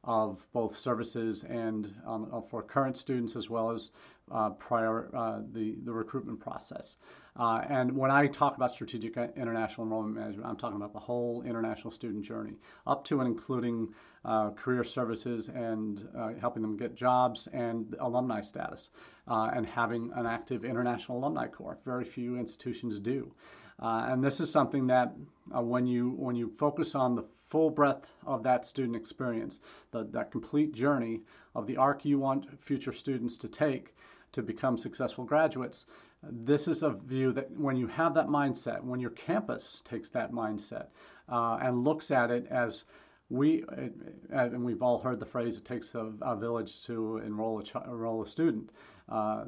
of 0.08 0.42
both 0.54 0.78
services 0.78 1.44
and 1.44 1.94
um, 2.08 2.44
for 2.50 2.64
current 2.64 2.96
students 2.96 3.36
as 3.36 3.50
well 3.50 3.70
as 3.70 3.92
uh, 4.32 4.50
prior 4.52 5.10
uh, 5.16 5.40
the 5.52 5.76
the 5.84 5.92
recruitment 5.92 6.40
process. 6.40 6.98
Uh, 7.40 7.62
and 7.70 7.96
when 7.96 8.10
I 8.10 8.26
talk 8.28 8.56
about 8.56 8.74
strategic 8.74 9.16
international 9.36 9.86
enrollment 9.86 10.16
management, 10.16 10.48
I'm 10.48 10.56
talking 10.56 10.78
about 10.78 10.92
the 10.92 11.00
whole 11.00 11.44
international 11.44 11.92
student 11.92 12.26
journey, 12.26 12.56
up 12.88 13.04
to 13.06 13.20
and 13.20 13.28
including 13.28 13.94
uh, 14.26 14.50
career 14.52 14.84
services 14.84 15.50
and 15.50 16.08
uh, 16.18 16.30
helping 16.42 16.64
them 16.64 16.76
get 16.76 16.96
jobs 16.96 17.48
and 17.54 17.96
alumni 18.00 18.42
status, 18.42 18.90
uh, 19.28 19.52
and 19.54 19.66
having 19.66 20.12
an 20.16 20.26
active 20.26 20.66
international 20.66 21.20
alumni 21.20 21.48
corps. 21.48 21.78
Very 21.86 22.06
few 22.06 22.38
institutions 22.38 23.00
do. 23.00 23.32
and 23.80 24.24
this 24.24 24.40
is 24.40 24.50
something 24.52 24.88
that 24.88 25.14
when 25.52 25.86
you 25.86 26.12
when 26.18 26.36
you 26.36 26.52
focus 26.58 26.96
on 26.96 27.16
the 27.16 27.24
full 27.50 27.70
breadth 27.70 28.14
of 28.26 28.44
that 28.44 28.66
student 28.66 28.96
experience, 28.96 29.60
the, 29.92 30.04
that 30.06 30.32
complete 30.32 30.74
journey 30.74 31.22
of 31.56 31.66
the 31.68 31.78
arc 31.78 32.06
you 32.06 32.20
want 32.20 32.62
future 32.62 32.94
students 32.94 33.38
to 33.38 33.48
take 33.48 33.96
to 34.32 34.42
become 34.42 34.78
successful 34.78 35.24
graduates. 35.24 35.86
This 36.24 36.68
is 36.68 36.84
a 36.84 36.92
view 36.92 37.32
that 37.34 37.52
when 37.52 37.78
you 37.78 37.88
have 37.88 38.14
that 38.16 38.28
mindset, 38.28 38.84
when 38.84 39.00
your 39.00 39.12
campus 39.12 39.82
takes 39.86 40.10
that 40.10 40.32
mindset 40.32 40.88
uh, 41.30 41.58
and 41.62 41.84
looks 41.84 42.12
at 42.12 42.32
it 42.32 42.48
as 42.48 42.86
we, 43.30 43.64
uh, 43.64 43.90
and 44.32 44.64
we've 44.64 44.82
all 44.82 45.00
heard 45.00 45.20
the 45.20 45.26
phrase, 45.26 45.58
it 45.58 45.66
takes 45.66 45.96
a, 45.96 46.12
a 46.22 46.36
village 46.36 46.84
to 46.86 47.18
enroll 47.18 47.62
a, 47.62 47.84
enroll 47.84 48.22
a 48.22 48.28
student. 48.28 48.72
Uh, 49.10 49.46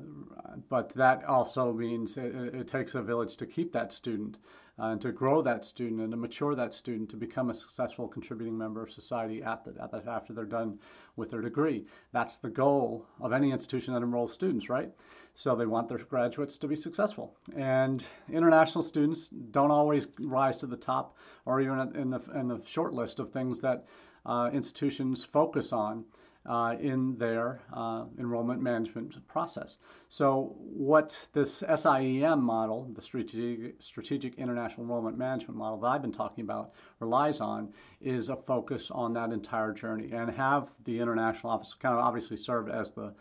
but 0.70 0.90
that 0.96 1.24
also 1.26 1.74
means 1.74 2.18
it, 2.18 2.34
it, 2.34 2.68
takes 2.68 2.96
a 2.96 3.02
village 3.02 3.36
to 3.36 3.46
keep 3.46 3.74
that 3.74 3.92
student 3.92 4.38
and 4.80 5.02
to 5.02 5.12
grow 5.12 5.42
that 5.42 5.66
student 5.66 6.02
and 6.02 6.12
to 6.12 6.18
mature 6.18 6.56
that 6.56 6.74
student 6.74 7.10
to 7.10 7.18
become 7.18 7.50
a 7.50 7.54
successful 7.54 8.08
contributing 8.08 8.58
member 8.58 8.82
of 8.82 8.92
society 8.92 9.44
at 9.44 9.64
the, 9.66 9.82
at 9.82 9.92
the, 9.92 10.02
after 10.10 10.34
they're 10.34 10.46
done 10.46 10.80
with 11.18 11.32
their 11.32 11.42
degree. 11.42 11.86
That's 12.14 12.38
the 12.38 12.50
goal 12.50 13.06
of 13.20 13.34
any 13.34 13.52
institution 13.52 13.94
that 13.94 14.04
enrolls 14.04 14.34
students, 14.34 14.70
right? 14.70 14.90
So 15.34 15.56
they 15.56 15.66
want 15.66 15.90
their 15.90 15.98
graduates 15.98 16.58
to 16.60 16.68
be 16.68 16.76
successful. 16.76 17.36
And 17.56 18.06
international 18.32 18.84
students 18.84 19.28
don't 19.28 19.72
always 19.72 20.08
rise 20.20 20.58
to 20.60 20.68
the 20.68 20.78
top 20.78 21.18
or 21.46 21.60
even 21.62 21.96
in 21.96 22.10
the, 22.10 22.22
in 22.34 22.48
the 22.48 22.62
short 22.66 22.94
list 22.94 23.20
of 23.20 23.32
things 23.32 23.60
that 23.62 23.86
uh, 24.26 24.50
institutions 24.54 25.24
focus 25.24 25.74
on 25.74 26.06
uh, 26.46 26.76
in 26.80 27.18
their 27.18 27.62
uh, 27.74 28.06
enrollment 28.18 28.62
management 28.62 29.16
process. 29.28 29.78
So, 30.08 30.56
what 30.58 31.18
this 31.34 31.64
SIEM 31.76 32.42
model, 32.42 32.90
the 32.96 33.02
strategic, 33.02 33.76
strategic 33.80 34.36
International 34.36 34.84
Enrollment 34.84 35.18
Management 35.18 35.58
model 35.58 35.80
that 35.80 35.88
I've 35.88 36.02
been 36.02 36.12
talking 36.12 36.44
about, 36.44 36.72
relies 37.00 37.42
on 37.42 37.74
is 38.02 38.30
a 38.30 38.36
focus 38.36 38.90
on 38.90 39.14
that 39.14 39.32
entire 39.32 39.74
journey 39.74 40.12
and 40.12 40.32
have 40.32 40.72
the 40.86 41.00
international 41.00 41.52
office 41.52 41.74
kind 41.74 41.94
of 41.94 42.04
obviously 42.04 42.38
serve 42.38 42.70
as 42.70 42.92
the 42.92 43.14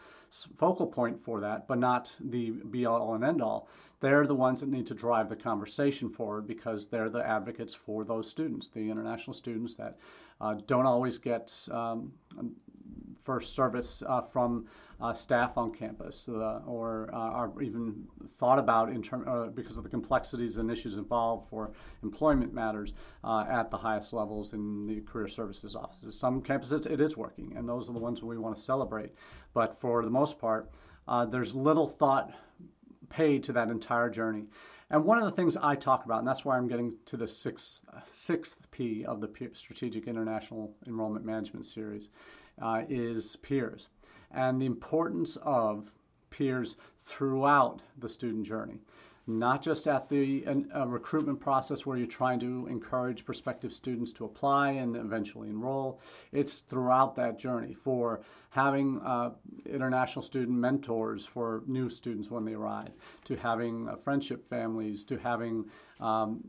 focal 0.56 0.86
point 0.86 1.22
for 1.24 1.40
that, 1.40 1.66
but 1.66 1.78
not 1.78 2.14
the 2.20 2.50
be 2.50 2.86
all 2.86 3.14
and 3.14 3.24
end 3.24 3.42
all. 3.42 3.68
They're 4.00 4.26
the 4.26 4.34
ones 4.34 4.60
that 4.60 4.68
need 4.68 4.86
to 4.86 4.94
drive 4.94 5.28
the 5.28 5.36
conversation 5.36 6.08
forward 6.08 6.46
because 6.46 6.86
they're 6.86 7.10
the 7.10 7.26
advocates 7.26 7.74
for 7.74 8.04
those 8.04 8.30
students, 8.30 8.68
the 8.68 8.90
international 8.90 9.34
students 9.34 9.74
that 9.76 9.98
uh, 10.40 10.54
don't 10.66 10.86
always 10.86 11.18
get 11.18 11.52
um, 11.72 12.12
first 13.28 13.54
service 13.54 14.02
uh, 14.08 14.22
from 14.22 14.64
uh, 15.02 15.12
staff 15.12 15.58
on 15.58 15.70
campus 15.70 16.30
uh, 16.30 16.62
or 16.66 17.10
are 17.12 17.52
even 17.60 17.94
thought 18.38 18.58
about 18.58 18.88
in 18.88 19.02
term, 19.02 19.52
because 19.54 19.76
of 19.76 19.84
the 19.84 19.90
complexities 19.90 20.56
and 20.56 20.70
issues 20.70 20.94
involved 20.94 21.46
for 21.50 21.70
employment 22.02 22.54
matters 22.54 22.94
at 23.50 23.70
the 23.70 23.76
highest 23.76 24.14
levels 24.14 24.54
in 24.54 24.86
the 24.86 25.02
career 25.02 25.28
services 25.28 25.76
offices. 25.76 26.18
Some 26.18 26.40
campuses 26.40 26.86
it 26.86 27.02
is 27.02 27.18
working, 27.18 27.52
and 27.54 27.68
those 27.68 27.90
are 27.90 27.92
the 27.92 27.98
ones 27.98 28.22
we 28.22 28.38
want 28.38 28.56
to 28.56 28.62
celebrate. 28.62 29.10
But 29.52 29.78
for 29.78 30.02
the 30.02 30.10
most 30.20 30.38
part, 30.38 30.70
there's 31.30 31.54
little 31.54 31.86
thought 31.86 32.32
paid 33.10 33.42
to 33.44 33.52
that 33.52 33.68
entire 33.68 34.08
journey. 34.08 34.44
And 34.90 35.04
one 35.04 35.18
of 35.18 35.24
the 35.24 35.36
things 35.36 35.54
I 35.58 35.74
talk 35.74 36.06
about, 36.06 36.20
and 36.20 36.26
that's 36.26 36.46
why 36.46 36.56
I'm 36.56 36.66
getting 36.66 36.96
to 37.10 37.18
the 37.18 37.28
sixth, 37.28 37.84
sixth 38.06 38.56
P 38.70 39.04
of 39.04 39.20
the 39.20 39.28
Strategic 39.52 40.06
International 40.06 40.74
Enrollment 40.86 41.26
Management 41.26 41.66
Series, 41.66 42.08
uh, 42.60 42.82
is 42.88 43.36
peers 43.36 43.88
and 44.30 44.60
the 44.60 44.66
importance 44.66 45.36
of 45.42 45.90
peers 46.30 46.76
throughout 47.04 47.82
the 47.98 48.08
student 48.08 48.46
journey. 48.46 48.78
Not 49.26 49.60
just 49.60 49.86
at 49.86 50.08
the 50.08 50.42
recruitment 50.86 51.38
process 51.38 51.84
where 51.84 51.98
you're 51.98 52.06
trying 52.06 52.40
to 52.40 52.66
encourage 52.66 53.26
prospective 53.26 53.74
students 53.74 54.10
to 54.14 54.24
apply 54.24 54.70
and 54.70 54.96
eventually 54.96 55.50
enroll. 55.50 56.00
It's 56.32 56.60
throughout 56.60 57.14
that 57.16 57.38
journey 57.38 57.74
for 57.74 58.22
having 58.48 59.00
uh, 59.02 59.32
international 59.66 60.22
student 60.22 60.56
mentors 60.56 61.26
for 61.26 61.62
new 61.66 61.90
students 61.90 62.30
when 62.30 62.46
they 62.46 62.54
arrive, 62.54 62.92
to 63.24 63.36
having 63.36 63.86
uh, 63.86 63.96
friendship 63.96 64.48
families, 64.48 65.04
to 65.04 65.18
having 65.18 65.66
um, 66.00 66.42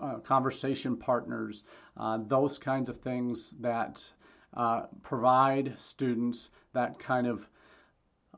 uh, 0.00 0.14
conversation 0.20 0.96
partners, 0.96 1.64
uh, 1.98 2.18
those 2.26 2.56
kinds 2.58 2.88
of 2.88 2.96
things 2.96 3.50
that 3.60 4.10
uh, 4.54 4.82
provide 5.02 5.74
students 5.78 6.50
that 6.72 6.98
kind 6.98 7.26
of 7.26 7.48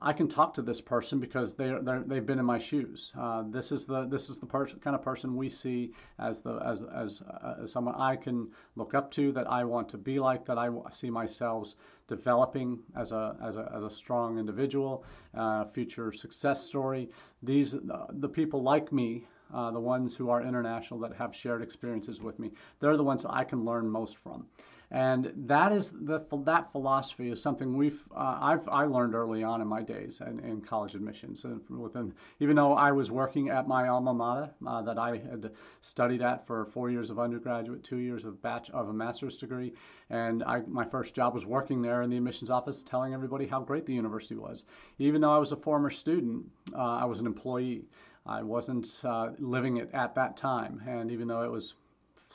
I 0.03 0.13
can 0.13 0.29
talk 0.29 0.53
to 0.55 0.63
this 0.63 0.81
person 0.81 1.19
because 1.19 1.55
they 1.55 1.73
they 1.83 2.17
have 2.17 2.27
been 2.27 2.39
in 2.39 2.45
my 2.45 2.59
shoes. 2.59 3.15
Uh, 3.19 3.45
this 3.47 3.73
is 3.73 3.87
the 3.87 4.05
this 4.07 4.29
is 4.29 4.39
the 4.39 4.47
kind 4.47 4.95
of 4.95 5.03
person 5.03 5.35
we 5.35 5.49
see 5.49 5.93
as 6.19 6.43
the 6.43 6.57
as 6.57 6.83
as, 6.83 7.23
uh, 7.23 7.63
as 7.63 7.73
someone 7.73 7.95
I 7.95 8.17
can 8.17 8.51
look 8.77 8.93
up 8.93 9.11
to 9.13 9.33
that 9.33 9.51
I 9.51 9.65
want 9.65 9.89
to 9.91 9.97
be 9.97 10.19
like 10.19 10.45
that 10.45 10.59
I 10.59 10.69
see 10.93 11.11
myself 11.11 11.75
developing 12.07 12.81
as 12.97 13.13
a 13.13 13.37
as 13.41 13.57
a, 13.57 13.73
as 13.75 13.85
a 13.85 13.91
strong 13.91 14.39
individual, 14.39 15.05
uh, 15.35 15.65
future 15.65 16.13
success 16.13 16.63
story. 16.63 17.09
These 17.43 17.77
uh, 17.77 18.07
the 18.11 18.29
people 18.29 18.63
like 18.63 18.93
me. 18.93 19.27
Uh, 19.53 19.71
the 19.71 19.79
ones 19.79 20.17
who 20.17 20.31
are 20.31 20.43
international 20.43 20.99
that 20.99 21.15
have 21.15 21.33
shared 21.33 21.63
experiences 21.63 22.21
with 22.21 22.39
me, 22.41 22.51
they're 22.81 22.97
the 22.97 23.05
ones 23.05 23.23
that 23.23 23.33
I 23.33 23.45
can 23.45 23.65
learn 23.65 23.89
most 23.89 24.17
from. 24.17 24.47
And 24.95 25.33
that 25.49 25.73
is 25.73 25.91
the, 25.91 26.21
that 26.45 26.71
philosophy 26.71 27.29
is 27.29 27.43
something 27.43 27.77
we've 27.77 28.01
uh, 28.15 28.39
I've 28.41 28.69
I 28.69 28.85
learned 28.85 29.17
early 29.17 29.43
on 29.43 29.61
in 29.61 29.67
my 29.67 29.83
days 29.83 30.23
in, 30.25 30.39
in 30.39 30.61
college 30.61 30.95
admissions. 30.95 31.45
And 31.45 31.61
within 31.69 32.15
even 32.39 32.55
though 32.55 32.75
I 32.75 32.93
was 32.93 33.11
working 33.11 33.49
at 33.49 33.67
my 33.67 33.89
alma 33.89 34.15
mater 34.15 34.51
uh, 34.65 34.83
that 34.83 34.97
I 34.97 35.17
had 35.17 35.51
studied 35.81 36.23
at 36.23 36.47
for 36.47 36.67
four 36.67 36.91
years 36.91 37.11
of 37.11 37.19
undergraduate, 37.19 37.83
two 37.83 37.97
years 37.97 38.25
of 38.25 38.41
batch 38.41 38.71
of 38.71 38.89
a 38.89 38.93
master's 38.93 39.37
degree, 39.37 39.73
and 40.11 40.45
I, 40.45 40.61
my 40.69 40.85
first 40.85 41.13
job 41.13 41.35
was 41.35 41.45
working 41.45 41.83
there 41.83 42.03
in 42.03 42.11
the 42.11 42.17
admissions 42.17 42.49
office, 42.49 42.81
telling 42.85 43.15
everybody 43.15 43.49
how 43.49 43.63
great 43.63 43.87
the 43.87 43.95
university 43.95 44.37
was. 44.37 44.65
Even 45.01 45.21
though 45.23 45.35
I 45.35 45.39
was 45.39 45.51
a 45.51 45.57
former 45.57 45.91
student, 45.91 46.47
uh, 46.73 46.99
I 47.03 47.05
was 47.05 47.19
an 47.19 47.27
employee. 47.27 47.87
I 48.27 48.45
wasn't 48.45 48.89
uh, 49.05 49.31
living 49.41 49.79
it 49.79 49.91
at 49.93 50.15
that 50.15 50.37
time, 50.37 50.81
and 50.87 51.11
even 51.11 51.27
though 51.27 51.43
it 51.43 51.51
was 51.51 51.75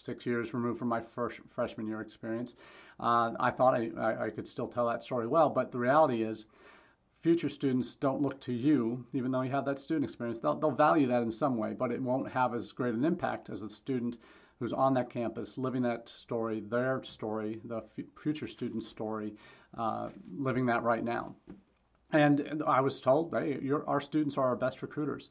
six 0.10 0.26
years 0.26 0.56
removed 0.56 0.80
from 0.80 0.88
my 0.88 1.02
first 1.02 1.40
freshman 1.52 1.88
year 1.88 2.02
experience. 2.02 2.56
Uh, 3.00 3.32
I 3.40 3.52
thought 3.52 3.76
I, 3.76 3.92
I, 3.96 4.26
I, 4.26 4.30
could 4.32 4.48
still 4.48 4.68
tell 4.68 4.88
that 4.88 5.04
story 5.04 5.28
well, 5.28 5.50
but 5.50 5.72
the 5.72 5.78
reality 5.78 6.24
is, 6.24 6.48
future 7.22 7.50
students 7.50 7.96
don't 7.96 8.22
look 8.22 8.40
to 8.42 8.54
you, 8.54 9.06
even 9.14 9.30
though 9.30 9.44
you 9.44 9.52
have 9.52 9.66
that 9.66 9.78
student 9.78 10.06
experience. 10.06 10.40
They'll, 10.40 10.56
they'll 10.56 10.72
value 10.72 11.06
that 11.08 11.22
in 11.22 11.32
some 11.32 11.58
way, 11.58 11.74
but 11.78 11.92
it 11.92 12.02
won't 12.02 12.32
have 12.32 12.56
as 12.56 12.72
great 12.72 12.96
an 12.96 13.06
impact 13.06 13.52
as 13.52 13.62
a 13.62 13.70
student 13.70 14.18
who's 14.60 14.74
on 14.74 14.96
that 14.96 15.12
campus 15.12 15.58
living 15.58 15.84
that 15.84 16.10
story, 16.10 16.62
their 16.62 17.04
story, 17.04 17.62
the 17.66 17.84
future 18.20 18.48
student's 18.48 18.88
story, 18.88 19.36
uh, 19.78 20.10
living 20.38 20.66
that 20.66 20.82
right 20.82 21.04
now. 21.04 21.36
And 22.12 22.64
I 22.66 22.82
was 22.82 23.00
told, 23.00 23.32
hey, 23.32 23.60
our 23.86 24.02
students 24.02 24.38
are 24.40 24.48
our 24.48 24.56
best 24.56 24.82
recruiters. 24.82 25.30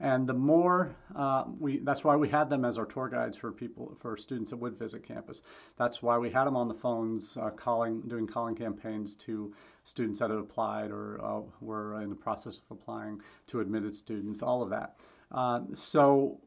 And 0.00 0.26
the 0.26 0.34
more 0.34 0.94
uh, 1.14 1.44
we, 1.58 1.78
that's 1.80 2.04
why 2.04 2.16
we 2.16 2.28
had 2.28 2.48
them 2.48 2.64
as 2.64 2.78
our 2.78 2.86
tour 2.86 3.08
guides 3.08 3.36
for 3.36 3.52
people, 3.52 3.94
for 4.00 4.16
students 4.16 4.50
that 4.50 4.56
would 4.56 4.78
visit 4.78 5.06
campus. 5.06 5.42
That's 5.76 6.02
why 6.02 6.16
we 6.16 6.30
had 6.30 6.44
them 6.44 6.56
on 6.56 6.68
the 6.68 6.74
phones, 6.74 7.36
uh, 7.36 7.50
calling, 7.50 8.00
doing 8.02 8.26
calling 8.26 8.54
campaigns 8.54 9.14
to 9.16 9.52
students 9.84 10.20
that 10.20 10.30
had 10.30 10.38
applied 10.38 10.90
or 10.90 11.20
uh, 11.22 11.40
were 11.60 12.00
in 12.00 12.08
the 12.08 12.16
process 12.16 12.58
of 12.58 12.78
applying 12.78 13.20
to 13.48 13.60
admitted 13.60 13.94
students, 13.94 14.40
all 14.40 14.62
of 14.62 14.70
that. 14.70 14.96
Uh, 15.32 15.60
so 15.74 16.40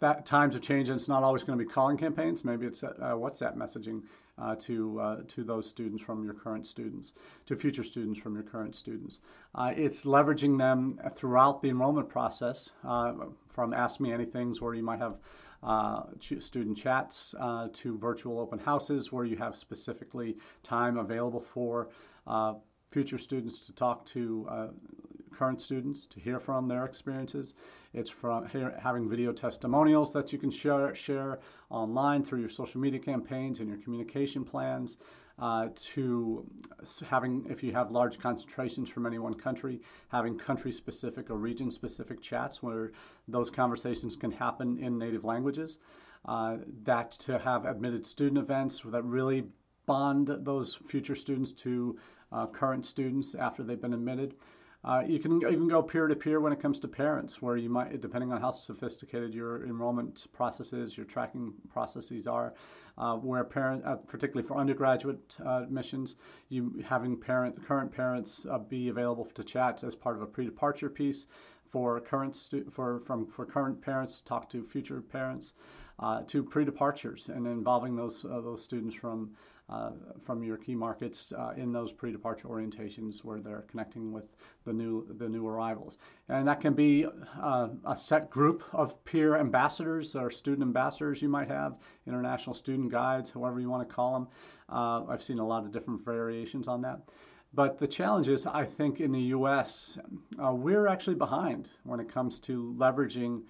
that 0.00 0.26
times 0.26 0.54
have 0.54 0.62
changed 0.62 0.90
and 0.90 0.98
it's 0.98 1.08
not 1.08 1.22
always 1.22 1.44
going 1.44 1.58
to 1.58 1.64
be 1.64 1.70
calling 1.70 1.96
campaigns. 1.96 2.44
Maybe 2.44 2.66
it's 2.66 2.82
uh, 2.82 2.92
WhatsApp 2.98 3.56
messaging 3.56 4.02
uh, 4.38 4.54
to 4.56 5.00
uh, 5.00 5.16
to 5.28 5.44
those 5.44 5.66
students 5.66 6.02
from 6.02 6.24
your 6.24 6.34
current 6.34 6.66
students, 6.66 7.12
to 7.46 7.56
future 7.56 7.82
students 7.82 8.20
from 8.20 8.34
your 8.34 8.44
current 8.44 8.74
students. 8.74 9.20
Uh, 9.54 9.72
it's 9.74 10.04
leveraging 10.04 10.58
them 10.58 11.00
throughout 11.14 11.62
the 11.62 11.70
enrollment 11.70 12.08
process, 12.08 12.70
uh, 12.84 13.14
from 13.48 13.72
Ask 13.72 14.00
Me 14.00 14.10
Anythings, 14.10 14.60
where 14.60 14.74
you 14.74 14.82
might 14.82 14.98
have 14.98 15.16
uh, 15.62 16.02
student 16.20 16.76
chats, 16.76 17.34
to 17.72 17.98
virtual 17.98 18.38
open 18.38 18.58
houses, 18.58 19.10
where 19.10 19.24
you 19.24 19.36
have 19.36 19.56
specifically 19.56 20.36
time 20.62 20.98
available 20.98 21.40
for 21.40 21.88
future 22.90 23.18
students 23.18 23.66
to 23.66 23.72
talk 23.72 24.04
to 24.06 24.70
current 25.36 25.60
students 25.60 26.06
to 26.06 26.20
hear 26.20 26.40
from 26.40 26.68
their 26.68 26.84
experiences. 26.84 27.54
It's 27.92 28.10
from 28.10 28.46
having 28.78 29.08
video 29.08 29.32
testimonials 29.32 30.12
that 30.12 30.32
you 30.32 30.38
can 30.38 30.50
share, 30.50 30.94
share 30.94 31.38
online 31.70 32.22
through 32.22 32.40
your 32.40 32.48
social 32.48 32.80
media 32.80 33.00
campaigns 33.00 33.60
and 33.60 33.68
your 33.68 33.78
communication 33.78 34.44
plans. 34.44 34.96
Uh, 35.38 35.68
to 35.74 36.46
having, 37.10 37.44
if 37.50 37.62
you 37.62 37.70
have 37.70 37.90
large 37.90 38.18
concentrations 38.18 38.88
from 38.88 39.04
any 39.04 39.18
one 39.18 39.34
country, 39.34 39.82
having 40.08 40.38
country 40.38 40.72
specific 40.72 41.28
or 41.28 41.36
region 41.36 41.70
specific 41.70 42.22
chats 42.22 42.62
where 42.62 42.92
those 43.28 43.50
conversations 43.50 44.16
can 44.16 44.30
happen 44.30 44.78
in 44.78 44.96
native 44.96 45.24
languages. 45.24 45.76
Uh, 46.24 46.56
that 46.84 47.12
to 47.12 47.38
have 47.38 47.66
admitted 47.66 48.06
student 48.06 48.38
events 48.38 48.80
that 48.86 49.04
really 49.04 49.44
bond 49.84 50.28
those 50.40 50.74
future 50.88 51.14
students 51.14 51.52
to 51.52 51.98
uh, 52.32 52.46
current 52.46 52.84
students 52.84 53.34
after 53.34 53.62
they've 53.62 53.80
been 53.80 53.94
admitted. 53.94 54.34
Uh, 54.86 55.02
you 55.04 55.18
can 55.18 55.42
even 55.42 55.66
go 55.66 55.82
peer 55.82 56.06
to 56.06 56.14
peer 56.14 56.38
when 56.38 56.52
it 56.52 56.60
comes 56.60 56.78
to 56.78 56.86
parents, 56.86 57.42
where 57.42 57.56
you 57.56 57.68
might, 57.68 58.00
depending 58.00 58.32
on 58.32 58.40
how 58.40 58.52
sophisticated 58.52 59.34
your 59.34 59.64
enrollment 59.64 60.28
processes, 60.32 60.96
your 60.96 61.04
tracking 61.04 61.52
processes 61.72 62.28
are, 62.28 62.54
uh, 62.96 63.16
where 63.16 63.42
parent, 63.42 63.84
uh, 63.84 63.96
particularly 63.96 64.46
for 64.46 64.56
undergraduate 64.56 65.36
uh, 65.44 65.64
admissions, 65.64 66.14
you 66.50 66.84
having 66.86 67.16
parent 67.16 67.60
current 67.66 67.90
parents 67.90 68.46
uh, 68.48 68.58
be 68.58 68.88
available 68.88 69.24
to 69.24 69.42
chat 69.42 69.82
as 69.82 69.96
part 69.96 70.14
of 70.14 70.22
a 70.22 70.26
pre-departure 70.26 70.88
piece 70.88 71.26
for 71.68 71.98
current 71.98 72.36
stu- 72.36 72.70
for 72.70 73.00
from 73.00 73.26
for 73.26 73.44
current 73.44 73.82
parents 73.82 74.18
to 74.18 74.24
talk 74.24 74.48
to 74.48 74.62
future 74.62 75.00
parents, 75.00 75.54
uh, 75.98 76.22
to 76.28 76.44
pre-departures 76.44 77.28
and 77.28 77.44
involving 77.44 77.96
those 77.96 78.22
those 78.22 78.62
students 78.62 78.94
from 78.94 79.32
from 80.24 80.44
your 80.44 80.56
key 80.56 80.74
markets 80.74 81.32
uh, 81.32 81.52
in 81.56 81.72
those 81.72 81.92
pre-departure 81.92 82.48
orientations 82.48 83.24
where 83.24 83.40
they're 83.40 83.64
connecting 83.68 84.12
with 84.12 84.24
the 84.64 84.72
new 84.72 85.06
the 85.18 85.28
new 85.28 85.46
arrivals. 85.46 85.98
And 86.28 86.46
that 86.46 86.60
can 86.60 86.74
be 86.74 87.06
uh, 87.40 87.68
a 87.84 87.96
set 87.96 88.30
group 88.30 88.62
of 88.72 89.04
peer 89.04 89.36
ambassadors 89.36 90.14
or 90.14 90.30
student 90.30 90.62
ambassadors 90.62 91.20
you 91.20 91.28
might 91.28 91.48
have, 91.48 91.78
international 92.06 92.54
student 92.54 92.90
guides, 92.90 93.30
however 93.30 93.60
you 93.60 93.68
want 93.68 93.88
to 93.88 93.94
call 93.94 94.12
them. 94.12 94.28
Uh, 94.68 95.04
I've 95.08 95.22
seen 95.22 95.38
a 95.38 95.46
lot 95.46 95.64
of 95.64 95.72
different 95.72 96.04
variations 96.04 96.68
on 96.68 96.82
that. 96.82 97.00
But 97.54 97.78
the 97.78 97.86
challenge 97.86 98.28
is, 98.28 98.44
I 98.44 98.64
think, 98.64 99.00
in 99.00 99.12
the 99.12 99.22
U.S., 99.38 99.98
uh, 100.44 100.52
we're 100.52 100.88
actually 100.88 101.14
behind 101.14 101.70
when 101.84 102.00
it 102.00 102.08
comes 102.08 102.38
to 102.40 102.74
leveraging 102.78 103.42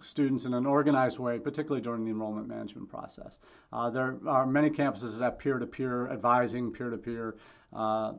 students 0.00 0.44
in 0.44 0.54
an 0.54 0.66
organized 0.66 1.18
way, 1.18 1.38
particularly 1.38 1.82
during 1.82 2.04
the 2.04 2.10
enrollment 2.10 2.48
management 2.48 2.88
process. 2.88 3.38
Uh, 3.72 3.90
there 3.90 4.16
are 4.26 4.46
many 4.46 4.70
campuses 4.70 5.18
that 5.18 5.24
have 5.24 5.38
peer-to-peer 5.38 6.10
advising, 6.10 6.72
peer-to-peer 6.72 7.36
uh, 7.74 8.12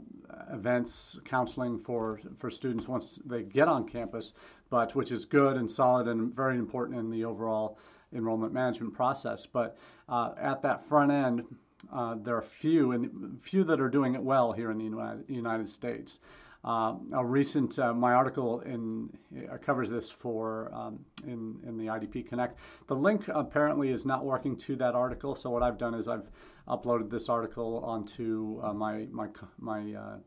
events, 0.51 1.19
counseling 1.25 1.79
for, 1.79 2.19
for 2.37 2.49
students 2.49 2.87
once 2.87 3.19
they 3.25 3.43
get 3.43 3.67
on 3.67 3.87
campus, 3.87 4.33
but 4.69 4.95
which 4.95 5.11
is 5.11 5.25
good 5.25 5.57
and 5.57 5.69
solid 5.69 6.07
and 6.07 6.35
very 6.35 6.57
important 6.57 6.99
in 6.99 7.09
the 7.09 7.23
overall 7.23 7.77
enrollment 8.13 8.53
management 8.53 8.93
process. 8.93 9.45
But 9.45 9.77
uh, 10.09 10.31
at 10.39 10.61
that 10.63 10.87
front 10.87 11.11
end, 11.11 11.43
uh, 11.91 12.15
there 12.15 12.35
are 12.35 12.41
few 12.41 12.91
and 12.91 13.39
few 13.41 13.63
that 13.65 13.79
are 13.79 13.89
doing 13.89 14.15
it 14.15 14.23
well 14.23 14.51
here 14.51 14.71
in 14.71 14.77
the 14.77 14.85
United, 14.85 15.25
United 15.27 15.69
States. 15.69 16.19
Uh, 16.65 16.95
a 17.13 17.25
recent, 17.25 17.77
uh, 17.77 17.93
my 17.93 18.13
article 18.13 18.61
in 18.61 19.09
uh, 19.51 19.57
covers 19.57 19.89
this 19.89 20.09
for 20.09 20.73
um, 20.73 20.97
in, 21.27 21.59
in 21.67 21.77
the 21.77 21.87
IDP 21.87 22.25
Connect. 22.25 22.57
The 22.87 22.95
link 22.95 23.27
apparently 23.27 23.89
is 23.89 24.05
not 24.05 24.23
working 24.23 24.55
to 24.57 24.77
that 24.77 24.95
article, 24.95 25.35
so 25.35 25.49
what 25.49 25.61
I've 25.61 25.77
done 25.77 25.93
is 25.93 26.07
I've 26.07 26.29
uploaded 26.69 27.09
this 27.09 27.27
article 27.27 27.83
onto 27.83 28.61
uh, 28.63 28.73
my 28.73 29.07
my 29.11 29.27
my 29.59 29.93
uh, 29.93 30.17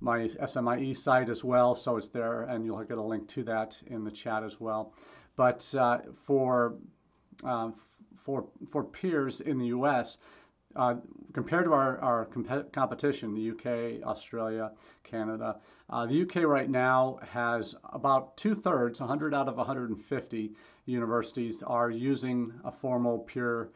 my 0.00 0.28
SMIE 0.28 0.94
site 0.94 1.28
as 1.28 1.42
well, 1.42 1.74
so 1.74 1.96
it's 1.96 2.08
there, 2.08 2.42
and 2.42 2.64
you'll 2.64 2.84
get 2.84 2.98
a 2.98 3.02
link 3.02 3.26
to 3.30 3.42
that 3.42 3.82
in 3.88 4.04
the 4.04 4.12
chat 4.12 4.44
as 4.44 4.60
well. 4.60 4.92
But 5.34 5.74
uh, 5.76 5.98
for 6.24 6.76
for 8.24 8.46
for 8.70 8.84
peers 8.84 9.40
in 9.40 9.58
the 9.58 9.66
U.S., 9.66 10.18
uh, 10.76 10.94
compared 11.32 11.64
to 11.64 11.72
our, 11.72 11.98
our 12.00 12.24
comp- 12.26 12.72
competition, 12.72 13.34
the 13.34 13.50
UK, 13.50 14.06
Australia, 14.06 14.72
Canada, 15.02 15.56
uh, 15.90 16.06
the 16.06 16.22
UK 16.22 16.44
right 16.44 16.68
now 16.68 17.18
has 17.26 17.74
about 17.92 18.36
two 18.36 18.54
thirds, 18.54 19.00
100 19.00 19.34
out 19.34 19.48
of 19.48 19.56
150 19.56 20.52
universities, 20.86 21.62
are 21.62 21.90
using 21.90 22.52
a 22.64 22.72
formal 22.72 23.20
peer 23.20 23.70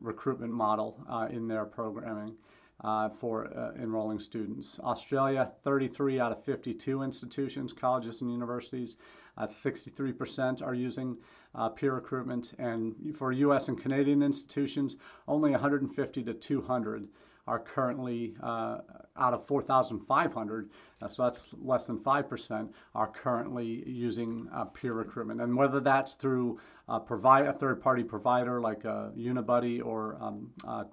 recruitment 0.00 0.52
model 0.52 1.04
uh, 1.08 1.28
in 1.30 1.46
their 1.48 1.64
programming. 1.64 2.34
Uh, 2.82 3.08
for 3.08 3.46
uh, 3.56 3.72
enrolling 3.80 4.18
students. 4.18 4.78
Australia, 4.80 5.50
33 5.62 6.20
out 6.20 6.32
of 6.32 6.44
52 6.44 7.02
institutions, 7.02 7.72
colleges, 7.72 8.20
and 8.20 8.30
universities. 8.30 8.96
63% 9.38 10.60
are 10.60 10.74
using 10.74 11.16
uh, 11.54 11.68
peer 11.68 11.94
recruitment, 11.94 12.52
and 12.58 12.94
for 13.16 13.32
U.S. 13.32 13.68
and 13.68 13.80
Canadian 13.80 14.22
institutions, 14.22 14.96
only 15.28 15.50
150 15.50 16.22
to 16.22 16.34
200 16.34 17.08
are 17.46 17.58
currently 17.58 18.34
uh, 18.42 18.78
out 19.16 19.34
of 19.34 19.46
4,500, 19.46 20.70
uh, 21.02 21.08
so 21.08 21.24
that's 21.24 21.54
less 21.60 21.86
than 21.86 21.98
5%, 21.98 22.68
are 22.94 23.06
currently 23.06 23.84
using 23.86 24.48
uh, 24.52 24.64
peer 24.64 24.94
recruitment. 24.94 25.40
And 25.40 25.54
whether 25.54 25.80
that's 25.80 26.14
through 26.14 26.58
uh, 26.88 26.98
provide, 26.98 27.46
a 27.46 27.52
third 27.52 27.82
party 27.82 28.02
provider 28.02 28.60
like 28.60 28.84
a 28.84 29.12
Unibuddy 29.16 29.84
or 29.84 30.16
um, 30.20 30.50
uh, 30.66 30.84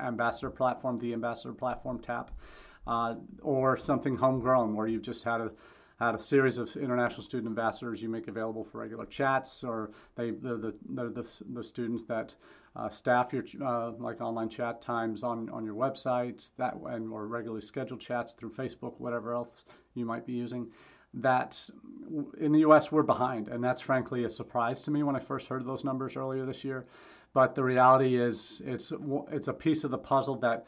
Ambassador 0.00 0.50
Platform, 0.50 0.98
the 0.98 1.12
Ambassador 1.12 1.54
Platform 1.54 2.00
TAP, 2.00 2.30
uh, 2.86 3.14
or 3.42 3.76
something 3.76 4.16
homegrown 4.16 4.74
where 4.74 4.86
you've 4.86 5.02
just 5.02 5.24
had 5.24 5.40
a 5.40 5.50
had 5.98 6.14
a 6.14 6.22
series 6.22 6.58
of 6.58 6.74
international 6.76 7.22
student 7.22 7.48
ambassadors 7.48 8.02
you 8.02 8.08
make 8.08 8.28
available 8.28 8.64
for 8.64 8.78
regular 8.80 9.06
chats, 9.06 9.62
or 9.62 9.90
they 10.16 10.30
the, 10.30 10.74
they're 10.88 11.10
the, 11.10 11.26
the 11.52 11.62
students 11.62 12.04
that 12.04 12.34
uh, 12.76 12.88
staff 12.88 13.32
your 13.32 13.44
uh, 13.64 13.92
like 13.92 14.20
online 14.20 14.48
chat 14.48 14.82
times 14.82 15.22
on, 15.22 15.48
on 15.50 15.64
your 15.64 15.74
websites 15.74 16.50
that 16.56 16.74
and 16.86 17.12
or 17.12 17.28
regularly 17.28 17.62
scheduled 17.62 18.00
chats 18.00 18.32
through 18.32 18.50
Facebook, 18.50 18.94
whatever 18.98 19.34
else 19.34 19.64
you 19.94 20.04
might 20.04 20.26
be 20.26 20.32
using. 20.32 20.66
That 21.16 21.64
in 22.40 22.50
the 22.50 22.60
U.S. 22.60 22.90
we're 22.90 23.04
behind, 23.04 23.46
and 23.46 23.62
that's 23.62 23.80
frankly 23.80 24.24
a 24.24 24.30
surprise 24.30 24.82
to 24.82 24.90
me 24.90 25.04
when 25.04 25.14
I 25.14 25.20
first 25.20 25.46
heard 25.46 25.64
those 25.64 25.84
numbers 25.84 26.16
earlier 26.16 26.44
this 26.44 26.64
year. 26.64 26.86
But 27.34 27.54
the 27.54 27.62
reality 27.62 28.16
is, 28.16 28.60
it's 28.64 28.92
it's 29.30 29.46
a 29.46 29.52
piece 29.52 29.84
of 29.84 29.92
the 29.92 29.98
puzzle 29.98 30.34
that 30.40 30.66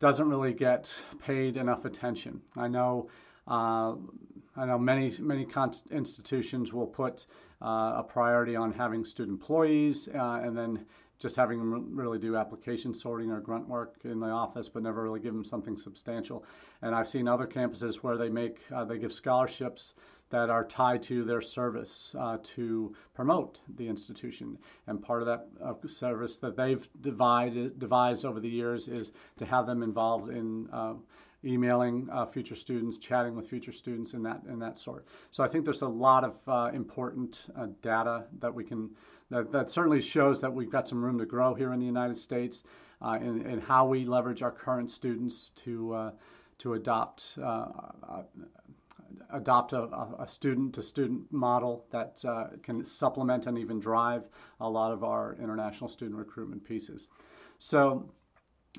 doesn't 0.00 0.28
really 0.28 0.52
get 0.52 0.92
paid 1.24 1.56
enough 1.56 1.84
attention. 1.84 2.40
I 2.56 2.66
know 2.66 3.08
uh, 3.46 3.94
I 4.56 4.64
know 4.64 4.78
many 4.78 5.12
many 5.20 5.46
institutions 5.90 6.72
will 6.72 6.86
put 6.86 7.26
uh, 7.62 7.94
a 7.96 8.04
priority 8.06 8.56
on 8.56 8.72
having 8.72 9.04
student 9.04 9.40
employees 9.40 10.08
uh, 10.08 10.40
and 10.42 10.56
then 10.56 10.86
just 11.18 11.36
having 11.36 11.58
them 11.58 11.96
really 11.96 12.18
do 12.18 12.36
application 12.36 12.92
sorting 12.94 13.30
or 13.30 13.40
grunt 13.40 13.66
work 13.66 13.96
in 14.04 14.20
the 14.20 14.26
office, 14.26 14.68
but 14.68 14.82
never 14.82 15.02
really 15.02 15.20
give 15.20 15.32
them 15.32 15.44
something 15.44 15.76
substantial. 15.76 16.44
And 16.82 16.94
I've 16.94 17.08
seen 17.08 17.26
other 17.26 17.46
campuses 17.46 17.96
where 17.96 18.18
they 18.18 18.28
make 18.28 18.60
uh, 18.74 18.84
they 18.84 18.98
give 18.98 19.12
scholarships 19.12 19.94
that 20.30 20.50
are 20.50 20.64
tied 20.64 21.02
to 21.04 21.24
their 21.24 21.40
service 21.40 22.14
uh, 22.18 22.38
to 22.42 22.94
promote 23.14 23.60
the 23.76 23.88
institution. 23.88 24.58
And 24.88 25.00
part 25.00 25.22
of 25.22 25.26
that 25.26 25.88
service 25.88 26.36
that 26.38 26.56
they've 26.56 26.86
divided, 27.00 27.78
devised 27.78 28.24
over 28.24 28.40
the 28.40 28.48
years 28.48 28.88
is 28.88 29.12
to 29.36 29.46
have 29.46 29.66
them 29.66 29.82
involved 29.82 30.30
in 30.30 30.68
uh, 30.72 30.94
emailing 31.44 32.08
uh, 32.10 32.26
future 32.26 32.54
students, 32.54 32.98
chatting 32.98 33.34
with 33.34 33.48
future 33.48 33.72
students, 33.72 34.14
and 34.14 34.24
that 34.24 34.42
and 34.48 34.60
that 34.60 34.78
sort. 34.78 35.06
So 35.30 35.44
I 35.44 35.48
think 35.48 35.64
there's 35.64 35.82
a 35.82 35.88
lot 35.88 36.24
of 36.24 36.36
uh, 36.48 36.70
important 36.74 37.48
uh, 37.56 37.68
data 37.82 38.24
that 38.40 38.52
we 38.52 38.64
can 38.64 38.90
that, 39.30 39.52
that 39.52 39.70
certainly 39.70 40.00
shows 40.00 40.40
that 40.40 40.52
we've 40.52 40.70
got 40.70 40.88
some 40.88 41.04
room 41.04 41.18
to 41.18 41.26
grow 41.26 41.54
here 41.54 41.72
in 41.72 41.80
the 41.80 41.86
United 41.86 42.16
States, 42.16 42.62
uh, 43.02 43.18
in, 43.20 43.44
in 43.46 43.60
how 43.60 43.86
we 43.86 44.04
leverage 44.04 44.42
our 44.42 44.52
current 44.52 44.90
students 44.90 45.50
to 45.50 45.94
uh, 45.94 46.10
to 46.58 46.74
adopt. 46.74 47.38
Uh, 47.42 47.68
adopt 49.30 49.72
a, 49.72 49.82
a 50.20 50.26
student-to-student 50.28 51.32
model 51.32 51.84
that 51.90 52.22
can 52.62 52.84
supplement 52.84 53.46
and 53.46 53.58
even 53.58 53.80
drive 53.80 54.28
a 54.60 54.68
lot 54.68 54.92
of 54.92 55.02
our 55.02 55.36
international 55.42 55.88
student 55.88 56.16
recruitment 56.16 56.62
pieces. 56.62 57.08
So 57.58 58.08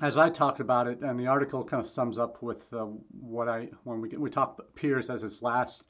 as 0.00 0.16
I 0.16 0.30
talked 0.30 0.60
about 0.60 0.86
it, 0.86 1.00
and 1.00 1.18
the 1.18 1.26
article 1.26 1.64
kind 1.64 1.80
of 1.82 1.88
sums 1.88 2.18
up 2.18 2.42
with 2.42 2.72
uh, 2.72 2.86
what 3.20 3.48
I 3.48 3.68
when 3.84 4.00
we 4.00 4.08
we 4.16 4.30
talk 4.30 4.60
peers 4.74 5.10
as 5.10 5.22
its 5.22 5.42
last 5.42 5.84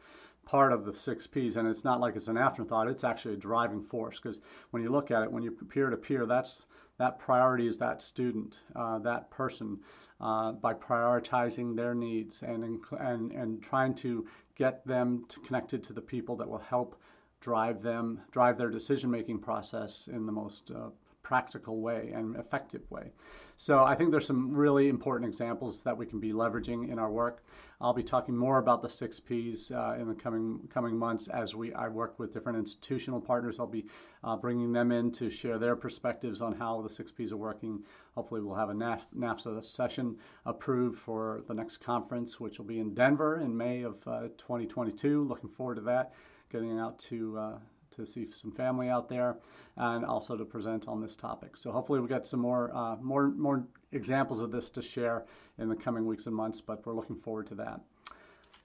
part 0.45 0.73
of 0.73 0.85
the 0.85 0.95
six 0.95 1.27
P's, 1.27 1.57
and 1.57 1.69
it's 1.69 1.85
not 1.85 2.01
like 2.01 2.17
it's 2.17 2.29
an 2.29 2.39
afterthought. 2.39 2.89
It's 2.89 3.05
actually 3.05 3.35
a 3.35 3.39
driving 3.39 3.83
force 3.83 4.19
because 4.19 4.41
when 4.71 4.83
you 4.83 4.91
look 4.91 5.11
at 5.11 5.23
it, 5.23 5.31
when 5.31 5.43
you 5.43 5.51
peer 5.51 5.91
to 5.91 5.97
peer, 5.97 6.25
that's 6.25 6.65
that 6.97 7.19
priority 7.19 7.67
is 7.67 7.79
that 7.79 8.01
student, 8.03 8.61
uh, 8.75 8.99
that 9.01 9.31
person, 9.31 9.79
uh, 10.21 10.53
by 10.53 10.73
prioritizing 10.75 11.77
their 11.77 11.95
needs 11.95 12.43
and, 12.43 12.81
and 12.99 13.33
and 13.33 13.63
trying 13.63 13.95
to 13.97 14.27
get 14.57 14.87
them 14.87 15.25
to 15.29 15.41
connected 15.41 15.85
to 15.85 15.93
the 15.93 16.01
people 16.01 16.35
that 16.37 16.49
will 16.49 16.59
help 16.59 16.97
drive 17.41 17.83
them 17.83 18.21
drive 18.33 18.57
their 18.59 18.71
decision 18.71 19.11
making 19.11 19.39
process 19.39 20.09
in 20.13 20.27
the 20.27 20.33
most 20.33 20.71
uh, 20.71 20.89
practical 21.29 21.83
way 21.83 22.11
and 22.15 22.37
effective 22.37 22.91
way. 22.91 23.13
So 23.57 23.85
I 23.85 23.95
think 23.95 24.11
there's 24.11 24.27
some 24.27 24.55
really 24.55 24.89
important 24.89 25.29
examples 25.29 25.83
that 25.83 25.95
we 25.95 26.07
can 26.07 26.21
be 26.21 26.33
leveraging 26.33 26.91
in 26.91 26.99
our 26.99 27.11
work. 27.11 27.45
I'll 27.83 27.93
be 27.93 28.03
talking 28.03 28.35
more 28.35 28.59
about 28.59 28.81
the 28.81 28.89
six 28.89 29.21
Ps 29.21 29.71
uh, 29.71 29.99
in 30.01 30.09
the 30.09 30.15
coming 30.15 30.67
coming 30.73 30.97
months 30.97 31.29
as 31.29 31.55
we 31.55 31.75
I 31.75 31.89
work 31.89 32.19
with 32.19 32.33
different 32.33 32.59
institutional 32.59 33.21
partners. 33.21 33.61
I'll 33.61 33.67
be 33.67 33.85
uh, 34.25 34.37
bringing 34.37 34.73
them 34.73 34.91
in 34.91 35.13
to 35.13 35.29
share 35.29 35.59
their 35.59 35.77
perspectives 35.77 36.41
on 36.41 36.55
how 36.55 36.81
the 36.81 36.89
six 36.89 37.13
Ps 37.13 37.31
are 37.31 37.37
working. 37.37 37.85
Hopefully, 38.15 38.41
we'll 38.41 38.57
have 38.57 38.71
a 38.71 38.75
NAF, 38.75 39.03
NAFSA 39.15 39.63
session 39.63 40.17
approved 40.47 40.99
for 40.99 41.43
the 41.47 41.55
next 41.55 41.77
conference, 41.77 42.41
which 42.41 42.59
will 42.59 42.67
be 42.67 42.81
in 42.81 42.95
Denver 42.95 43.41
in 43.41 43.55
May 43.55 43.83
of 43.83 43.97
uh, 44.07 44.29
2022. 44.39 45.25
Looking 45.25 45.51
forward 45.51 45.75
to 45.75 45.83
that. 45.83 46.15
Getting 46.51 46.79
out 46.79 46.99
to 47.11 47.39
uh, 47.39 47.59
to 47.99 48.07
see 48.07 48.27
some 48.33 48.51
family 48.51 48.89
out 48.89 49.09
there 49.09 49.37
and 49.77 50.05
also 50.05 50.37
to 50.37 50.45
present 50.45 50.89
on 50.89 51.01
this 51.01 51.17
topic. 51.17 51.57
So 51.57 51.71
hopefully 51.71 52.01
we 52.01 52.09
get 52.09 52.27
some 52.27 52.41
more, 52.41 52.75
uh, 52.75 52.97
more, 53.01 53.29
more 53.31 53.65
examples 53.93 54.41
of 54.41 54.51
this 54.51 54.71
to 54.71 54.83
share 54.83 55.25
in 55.59 55.69
the 55.69 55.77
coming 55.77 56.07
weeks 56.07 56.27
and 56.27 56.35
months, 56.35 56.61
but 56.61 56.85
we're 56.87 56.95
looking 56.95 57.17
forward 57.17 57.47
to 57.49 57.55
that. 57.57 57.81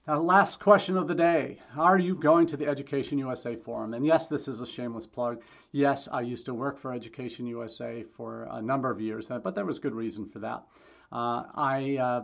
Now, 0.06 0.20
last 0.20 0.60
question 0.60 0.98
of 0.98 1.08
the 1.08 1.14
day. 1.14 1.58
Are 1.78 1.98
you 1.98 2.14
going 2.14 2.46
to 2.48 2.58
the 2.58 2.66
Education 2.66 3.16
USA 3.16 3.56
Forum? 3.56 3.94
And 3.94 4.04
yes, 4.04 4.26
this 4.26 4.48
is 4.48 4.60
a 4.60 4.66
shameless 4.66 5.06
plug. 5.06 5.40
Yes, 5.72 6.08
I 6.12 6.20
used 6.20 6.44
to 6.44 6.52
work 6.52 6.78
for 6.78 6.92
Education 6.92 7.46
USA 7.46 8.02
for 8.02 8.46
a 8.50 8.60
number 8.60 8.90
of 8.90 9.00
years, 9.00 9.28
but 9.28 9.54
there 9.54 9.64
was 9.64 9.78
good 9.78 9.94
reason 9.94 10.26
for 10.26 10.40
that. 10.40 10.62
Uh, 11.10 11.44
I, 11.54 11.96
uh, 11.96 12.22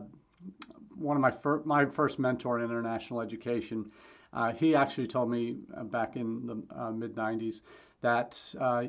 one 0.95 1.17
of 1.17 1.23
my, 1.23 1.31
fir- 1.31 1.63
my 1.65 1.87
first 1.87 2.19
mentor 2.19 2.59
in 2.59 2.67
international 2.67 3.23
education 3.23 3.91
uh, 4.33 4.53
he 4.53 4.75
actually 4.75 5.07
told 5.07 5.31
me 5.31 5.57
uh, 5.77 5.85
back 5.85 6.17
in 6.17 6.47
the 6.47 6.63
uh, 6.77 6.91
mid 6.91 7.15
90s 7.15 7.63
that 8.01 8.55
uh, 8.61 8.85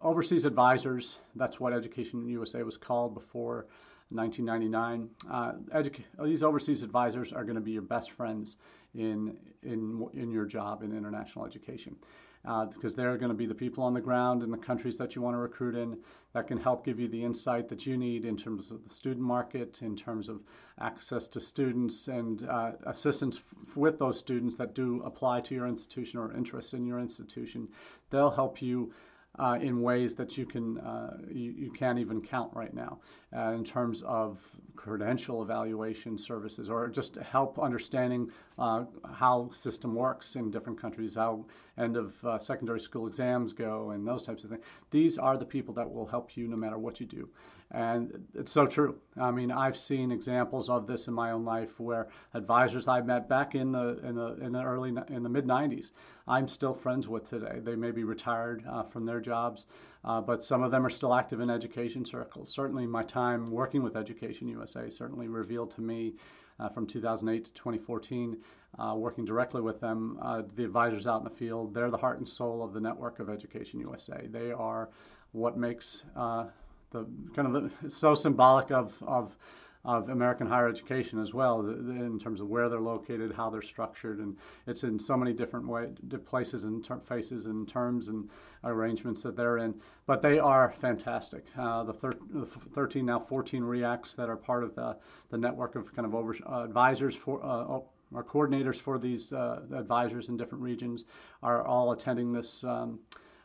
overseas 0.00 0.44
advisors, 0.44 1.18
that's 1.36 1.60
what 1.60 1.72
Education 1.72 2.28
USA 2.28 2.62
was 2.62 2.76
called 2.76 3.14
before 3.14 3.66
1999, 4.10 5.08
uh, 5.30 5.52
educa- 5.74 6.02
these 6.24 6.42
overseas 6.42 6.82
advisors 6.82 7.32
are 7.32 7.44
going 7.44 7.54
to 7.54 7.60
be 7.60 7.70
your 7.70 7.82
best 7.82 8.10
friends 8.10 8.56
in, 8.94 9.36
in, 9.62 10.04
in 10.14 10.32
your 10.32 10.44
job 10.44 10.82
in 10.82 10.96
international 10.96 11.46
education 11.46 11.94
because 12.42 12.96
they're 12.96 13.16
going 13.18 13.30
to 13.30 13.36
be 13.36 13.46
the 13.46 13.54
people 13.54 13.84
on 13.84 13.94
the 13.94 14.00
ground 14.00 14.42
in 14.42 14.50
the 14.50 14.56
countries 14.56 14.96
that 14.96 15.14
you 15.14 15.22
want 15.22 15.34
to 15.34 15.38
recruit 15.38 15.74
in 15.74 15.98
that 16.32 16.46
can 16.46 16.58
help 16.58 16.84
give 16.84 16.98
you 16.98 17.08
the 17.08 17.22
insight 17.22 17.68
that 17.68 17.86
you 17.86 17.96
need 17.96 18.24
in 18.24 18.36
terms 18.36 18.70
of 18.70 18.86
the 18.88 18.94
student 18.94 19.24
market, 19.26 19.82
in 19.82 19.96
terms 19.96 20.28
of 20.28 20.40
access 20.80 21.28
to 21.28 21.40
students 21.40 22.08
and 22.08 22.48
uh, 22.48 22.72
assistance 22.86 23.42
with 23.74 23.98
those 23.98 24.18
students 24.18 24.56
that 24.56 24.74
do 24.74 25.02
apply 25.04 25.40
to 25.40 25.54
your 25.54 25.66
institution 25.66 26.18
or 26.18 26.32
interest 26.34 26.72
in 26.72 26.86
your 26.86 27.00
institution. 27.00 27.68
They'll 28.10 28.30
help 28.30 28.62
you 28.62 28.92
uh, 29.38 29.58
in 29.60 29.80
ways 29.80 30.14
that 30.14 30.36
you 30.36 30.44
can 30.44 30.78
uh, 30.78 31.16
you, 31.30 31.52
you, 31.52 31.70
can't 31.70 31.98
even 31.98 32.20
count 32.20 32.50
right 32.54 32.74
now 32.74 32.98
uh, 33.36 33.52
in 33.52 33.64
terms 33.64 34.02
of 34.02 34.38
credential 34.74 35.42
evaluation 35.42 36.18
services 36.18 36.68
or 36.68 36.88
just 36.88 37.14
help 37.16 37.58
understanding 37.58 38.30
uh, 38.58 38.84
how 39.14 39.48
system 39.50 39.94
works 39.94 40.36
in 40.36 40.50
different 40.50 40.80
countries 40.80 41.14
how 41.14 41.44
end 41.78 41.96
of 41.96 42.22
uh, 42.24 42.38
secondary 42.38 42.80
school 42.80 43.06
exams 43.06 43.52
go 43.52 43.90
and 43.90 44.06
those 44.06 44.26
types 44.26 44.42
of 44.44 44.50
things. 44.50 44.64
These 44.90 45.16
are 45.16 45.36
the 45.38 45.44
people 45.44 45.72
that 45.74 45.90
will 45.90 46.06
help 46.06 46.36
you 46.36 46.48
no 46.48 46.56
matter 46.56 46.78
what 46.78 47.00
you 47.00 47.06
do 47.06 47.28
and 47.72 48.26
it's 48.34 48.50
so 48.50 48.66
true. 48.66 48.96
I 49.16 49.30
mean, 49.30 49.52
I've 49.52 49.76
seen 49.76 50.10
examples 50.10 50.68
of 50.68 50.86
this 50.86 51.06
in 51.06 51.14
my 51.14 51.30
own 51.30 51.44
life 51.44 51.78
where 51.78 52.08
advisors 52.34 52.88
I 52.88 53.00
met 53.00 53.28
back 53.28 53.54
in 53.54 53.70
the 53.72 53.98
in 54.02 54.16
the 54.16 54.34
in 54.40 54.52
the 54.52 54.62
early 54.62 54.92
in 55.08 55.22
the 55.22 55.28
mid 55.28 55.46
'90s, 55.46 55.92
I'm 56.26 56.48
still 56.48 56.74
friends 56.74 57.06
with 57.06 57.28
today. 57.30 57.60
They 57.60 57.76
may 57.76 57.92
be 57.92 58.02
retired 58.02 58.64
uh, 58.68 58.82
from 58.82 59.06
their 59.06 59.20
jobs, 59.20 59.66
uh, 60.04 60.20
but 60.20 60.42
some 60.42 60.62
of 60.62 60.72
them 60.72 60.84
are 60.84 60.90
still 60.90 61.14
active 61.14 61.40
in 61.40 61.48
education 61.48 62.04
circles. 62.04 62.52
Certainly, 62.52 62.86
my 62.88 63.04
time 63.04 63.50
working 63.50 63.82
with 63.82 63.96
Education 63.96 64.48
USA 64.48 64.88
certainly 64.88 65.28
revealed 65.28 65.70
to 65.72 65.80
me. 65.80 66.14
Uh, 66.58 66.68
from 66.68 66.86
2008 66.86 67.42
to 67.46 67.54
2014, 67.54 68.36
uh, 68.78 68.94
working 68.94 69.24
directly 69.24 69.62
with 69.62 69.80
them, 69.80 70.18
uh, 70.20 70.42
the 70.56 70.62
advisors 70.62 71.06
out 71.06 71.16
in 71.16 71.24
the 71.24 71.30
field, 71.30 71.72
they're 71.72 71.90
the 71.90 71.96
heart 71.96 72.18
and 72.18 72.28
soul 72.28 72.62
of 72.62 72.74
the 72.74 72.80
network 72.80 73.18
of 73.18 73.30
Education 73.30 73.80
USA. 73.80 74.26
They 74.26 74.52
are 74.52 74.90
what 75.32 75.56
makes 75.56 76.04
uh, 76.14 76.48
the 76.90 77.06
kind 77.34 77.54
of 77.54 77.70
the, 77.82 77.90
so 77.90 78.14
symbolic 78.14 78.70
of, 78.70 78.94
of 79.02 79.36
of 79.84 80.10
American 80.10 80.46
higher 80.46 80.68
education 80.68 81.18
as 81.20 81.32
well, 81.32 81.60
in 81.60 82.18
terms 82.18 82.40
of 82.40 82.48
where 82.48 82.68
they're 82.68 82.80
located, 82.80 83.32
how 83.32 83.48
they're 83.48 83.62
structured, 83.62 84.18
and 84.18 84.36
it's 84.66 84.84
in 84.84 84.98
so 84.98 85.16
many 85.16 85.32
different 85.32 85.66
way, 85.66 85.88
places 86.26 86.64
and 86.64 86.84
ter- 86.84 87.00
faces 87.00 87.46
and 87.46 87.66
terms 87.66 88.08
and 88.08 88.28
arrangements 88.64 89.22
that 89.22 89.36
they're 89.36 89.56
in. 89.58 89.74
But 90.04 90.20
they 90.20 90.38
are 90.38 90.70
fantastic. 90.70 91.46
Uh, 91.56 91.84
the, 91.84 91.94
thir- 91.94 92.18
the, 92.30 92.44
13 92.44 93.06
now 93.06 93.20
14 93.20 93.62
REACs 93.62 94.14
that 94.16 94.28
are 94.28 94.36
part 94.36 94.64
of 94.64 94.74
the 94.74 94.98
the 95.30 95.38
network 95.38 95.76
of 95.76 95.94
kind 95.94 96.04
of 96.04 96.14
over 96.14 96.36
uh, 96.46 96.64
advisors 96.64 97.14
for. 97.16 97.44
Uh, 97.44 97.80
our 98.12 98.24
coordinators 98.24 98.74
for 98.74 98.98
these 98.98 99.32
uh, 99.32 99.60
advisors 99.72 100.30
in 100.30 100.36
different 100.36 100.64
regions 100.64 101.04
are 101.44 101.64
all 101.64 101.92
attending 101.92 102.32
this 102.32 102.64
um, 102.64 102.98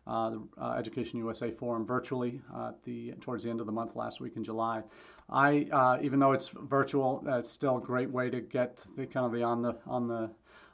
the 0.06 0.48
uh, 0.62 0.74
Education 0.78 1.20
USA 1.20 1.52
Forum 1.52 1.86
virtually 1.86 2.42
uh, 2.54 2.72
the 2.84 3.14
towards 3.22 3.44
the 3.44 3.50
end 3.50 3.60
of 3.60 3.66
the 3.66 3.72
month 3.72 3.96
last 3.96 4.20
week 4.20 4.36
in 4.36 4.44
July. 4.44 4.84
I 5.30 6.00
even 6.02 6.20
though 6.20 6.34
it's 6.34 6.50
virtual, 6.50 7.24
it's 7.28 7.50
still 7.50 7.78
a 7.78 7.82
great 7.82 8.10
way 8.12 8.30
to 8.30 8.42
get 8.42 8.84
the 8.96 9.06
kind 9.08 9.26
of 9.26 9.32
the 9.32 9.44
on 9.44 9.62
the 9.62 9.76
on 9.88 10.08
the 10.08 10.30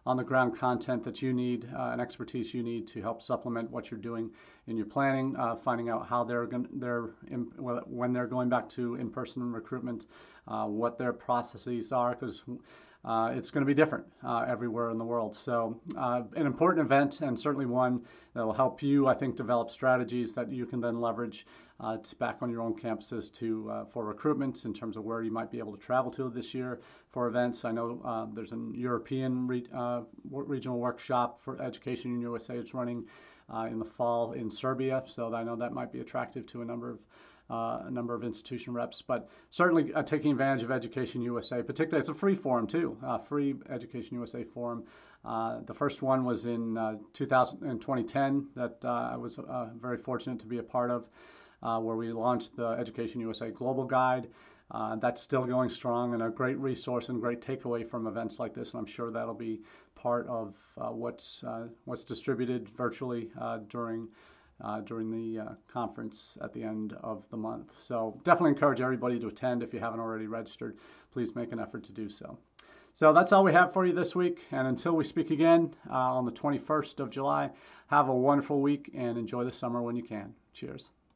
on 0.05 0.17
the 0.17 0.23
ground 0.23 0.57
content 0.57 1.03
that 1.03 1.21
you 1.21 1.31
need 1.31 1.67
uh, 1.75 1.89
and 1.91 2.01
expertise 2.01 2.53
you 2.53 2.63
need 2.63 2.87
to 2.87 3.01
help 3.01 3.21
supplement 3.21 3.69
what 3.69 3.91
you're 3.91 3.99
doing 3.99 4.31
in 4.67 4.75
your 4.75 4.85
planning, 4.85 5.35
uh, 5.37 5.55
finding 5.55 5.89
out 5.89 6.07
how 6.07 6.23
they're 6.23 6.47
going 6.47 6.67
they're 6.73 7.11
in, 7.29 7.41
when 7.57 8.11
they're 8.11 8.27
going 8.27 8.49
back 8.49 8.67
to 8.67 8.95
in-person 8.95 9.51
recruitment, 9.51 10.07
uh, 10.47 10.65
what 10.65 10.97
their 10.97 11.13
processes 11.13 11.91
are 11.91 12.15
because 12.15 12.41
uh, 13.03 13.31
it's 13.35 13.49
going 13.49 13.61
to 13.61 13.65
be 13.65 13.73
different 13.73 14.05
uh, 14.23 14.45
everywhere 14.47 14.91
in 14.91 14.97
the 14.97 15.03
world. 15.03 15.35
So, 15.35 15.79
uh, 15.97 16.23
an 16.35 16.45
important 16.45 16.85
event, 16.85 17.21
and 17.21 17.39
certainly 17.39 17.65
one 17.65 18.01
that 18.33 18.45
will 18.45 18.53
help 18.53 18.83
you, 18.83 19.07
I 19.07 19.15
think, 19.15 19.35
develop 19.35 19.71
strategies 19.71 20.33
that 20.35 20.51
you 20.51 20.65
can 20.65 20.79
then 20.81 21.01
leverage 21.01 21.47
uh, 21.79 21.97
back 22.19 22.37
on 22.41 22.51
your 22.51 22.61
own 22.61 22.75
campuses 22.75 23.33
to 23.33 23.69
uh, 23.71 23.85
for 23.85 24.05
recruitment 24.05 24.65
in 24.65 24.73
terms 24.73 24.97
of 24.97 25.03
where 25.03 25.23
you 25.23 25.31
might 25.31 25.49
be 25.49 25.57
able 25.57 25.75
to 25.75 25.81
travel 25.83 26.11
to 26.11 26.29
this 26.29 26.53
year 26.53 26.79
for 27.09 27.27
events. 27.27 27.65
I 27.65 27.71
know 27.71 27.99
uh, 28.05 28.27
there's 28.33 28.51
a 28.51 28.69
European 28.73 29.47
re- 29.47 29.67
regional 30.29 30.79
workshop 30.79 31.41
for 31.41 31.59
Education 31.59 32.13
in 32.13 32.21
USA. 32.21 32.55
It's 32.55 32.75
running 32.75 33.05
in 33.69 33.79
the 33.79 33.85
fall 33.85 34.31
in 34.33 34.49
Serbia, 34.49 35.03
so 35.07 35.33
I 35.33 35.43
know 35.43 35.55
that 35.55 35.73
might 35.73 35.91
be 35.91 35.99
attractive 35.99 36.45
to 36.47 36.61
a 36.61 36.65
number 36.65 36.91
of 36.91 36.99
uh, 37.51 37.83
a 37.85 37.91
number 37.91 38.13
of 38.13 38.23
institution 38.23 38.73
reps, 38.73 39.01
but 39.01 39.27
certainly 39.49 39.93
uh, 39.93 40.01
taking 40.01 40.31
advantage 40.31 40.63
of 40.63 40.71
Education 40.71 41.21
USA. 41.21 41.61
Particularly, 41.61 41.99
it's 41.99 42.09
a 42.09 42.13
free 42.13 42.35
forum 42.35 42.65
too, 42.65 42.97
uh, 43.05 43.17
free 43.17 43.55
Education 43.69 44.15
USA 44.15 44.43
forum. 44.45 44.85
Uh, 45.25 45.59
the 45.65 45.73
first 45.73 46.01
one 46.01 46.23
was 46.23 46.45
in 46.45 46.77
uh, 46.77 46.95
2000 47.13 47.69
in 47.69 47.77
2010 47.77 48.47
that 48.55 48.77
uh, 48.85 49.09
I 49.11 49.17
was 49.17 49.37
very 49.75 49.97
fortunate 49.97 50.39
to 50.39 50.45
be 50.45 50.59
a 50.59 50.63
part 50.63 50.89
of, 50.89 51.09
where 51.83 51.97
we 51.97 52.11
launched 52.13 52.55
the 52.55 52.69
Education 52.69 53.19
USA 53.19 53.51
Global 53.51 53.83
Guide. 53.83 54.29
that's 55.01 55.21
still 55.21 55.45
going 55.45 55.69
strong 55.69 56.13
and 56.13 56.23
a 56.23 56.29
great 56.29 56.57
resource 56.57 57.09
and 57.09 57.19
great 57.19 57.41
takeaway 57.41 57.87
from 57.87 58.07
events 58.07 58.39
like 58.39 58.53
this. 58.53 58.71
And 58.71 58.79
I'm 58.79 58.85
sure 58.85 59.11
that'll 59.11 59.33
be 59.33 59.61
part 59.95 60.25
of 60.27 60.55
what's 60.75 61.43
what's 61.83 62.05
distributed 62.05 62.69
virtually 62.69 63.29
during 63.67 64.07
during 64.85 65.09
the 65.09 65.39
uh, 65.39 65.49
conference 65.71 66.37
at 66.41 66.53
the 66.53 66.63
end 66.63 66.93
of 67.01 67.23
the 67.29 67.37
month. 67.37 67.71
So 67.77 68.19
definitely 68.23 68.51
encourage 68.51 68.81
everybody 68.81 69.19
to 69.19 69.27
attend 69.27 69.63
if 69.63 69.73
you 69.73 69.79
haven't 69.79 69.99
already 69.99 70.27
registered. 70.27 70.77
Please 71.11 71.35
make 71.35 71.51
an 71.51 71.59
effort 71.59 71.83
to 71.85 71.91
do 71.91 72.09
so. 72.09 72.37
So 72.93 73.13
that's 73.13 73.31
all 73.31 73.43
we 73.43 73.53
have 73.53 73.73
for 73.73 73.85
you 73.85 73.93
this 73.93 74.15
week. 74.15 74.41
And 74.51 74.67
until 74.67 74.93
we 74.93 75.03
speak 75.03 75.31
again 75.31 75.73
uh, 75.89 76.15
on 76.15 76.25
the 76.25 76.31
21st 76.31 76.99
of 76.99 77.09
July, 77.09 77.49
have 77.87 78.09
a 78.09 78.15
wonderful 78.15 78.61
week 78.61 78.91
and 78.93 79.17
enjoy 79.17 79.43
the 79.43 79.51
summer 79.51 79.81
when 79.81 79.95
you 79.95 80.03
can. 80.03 80.33
Cheers. 80.53 80.91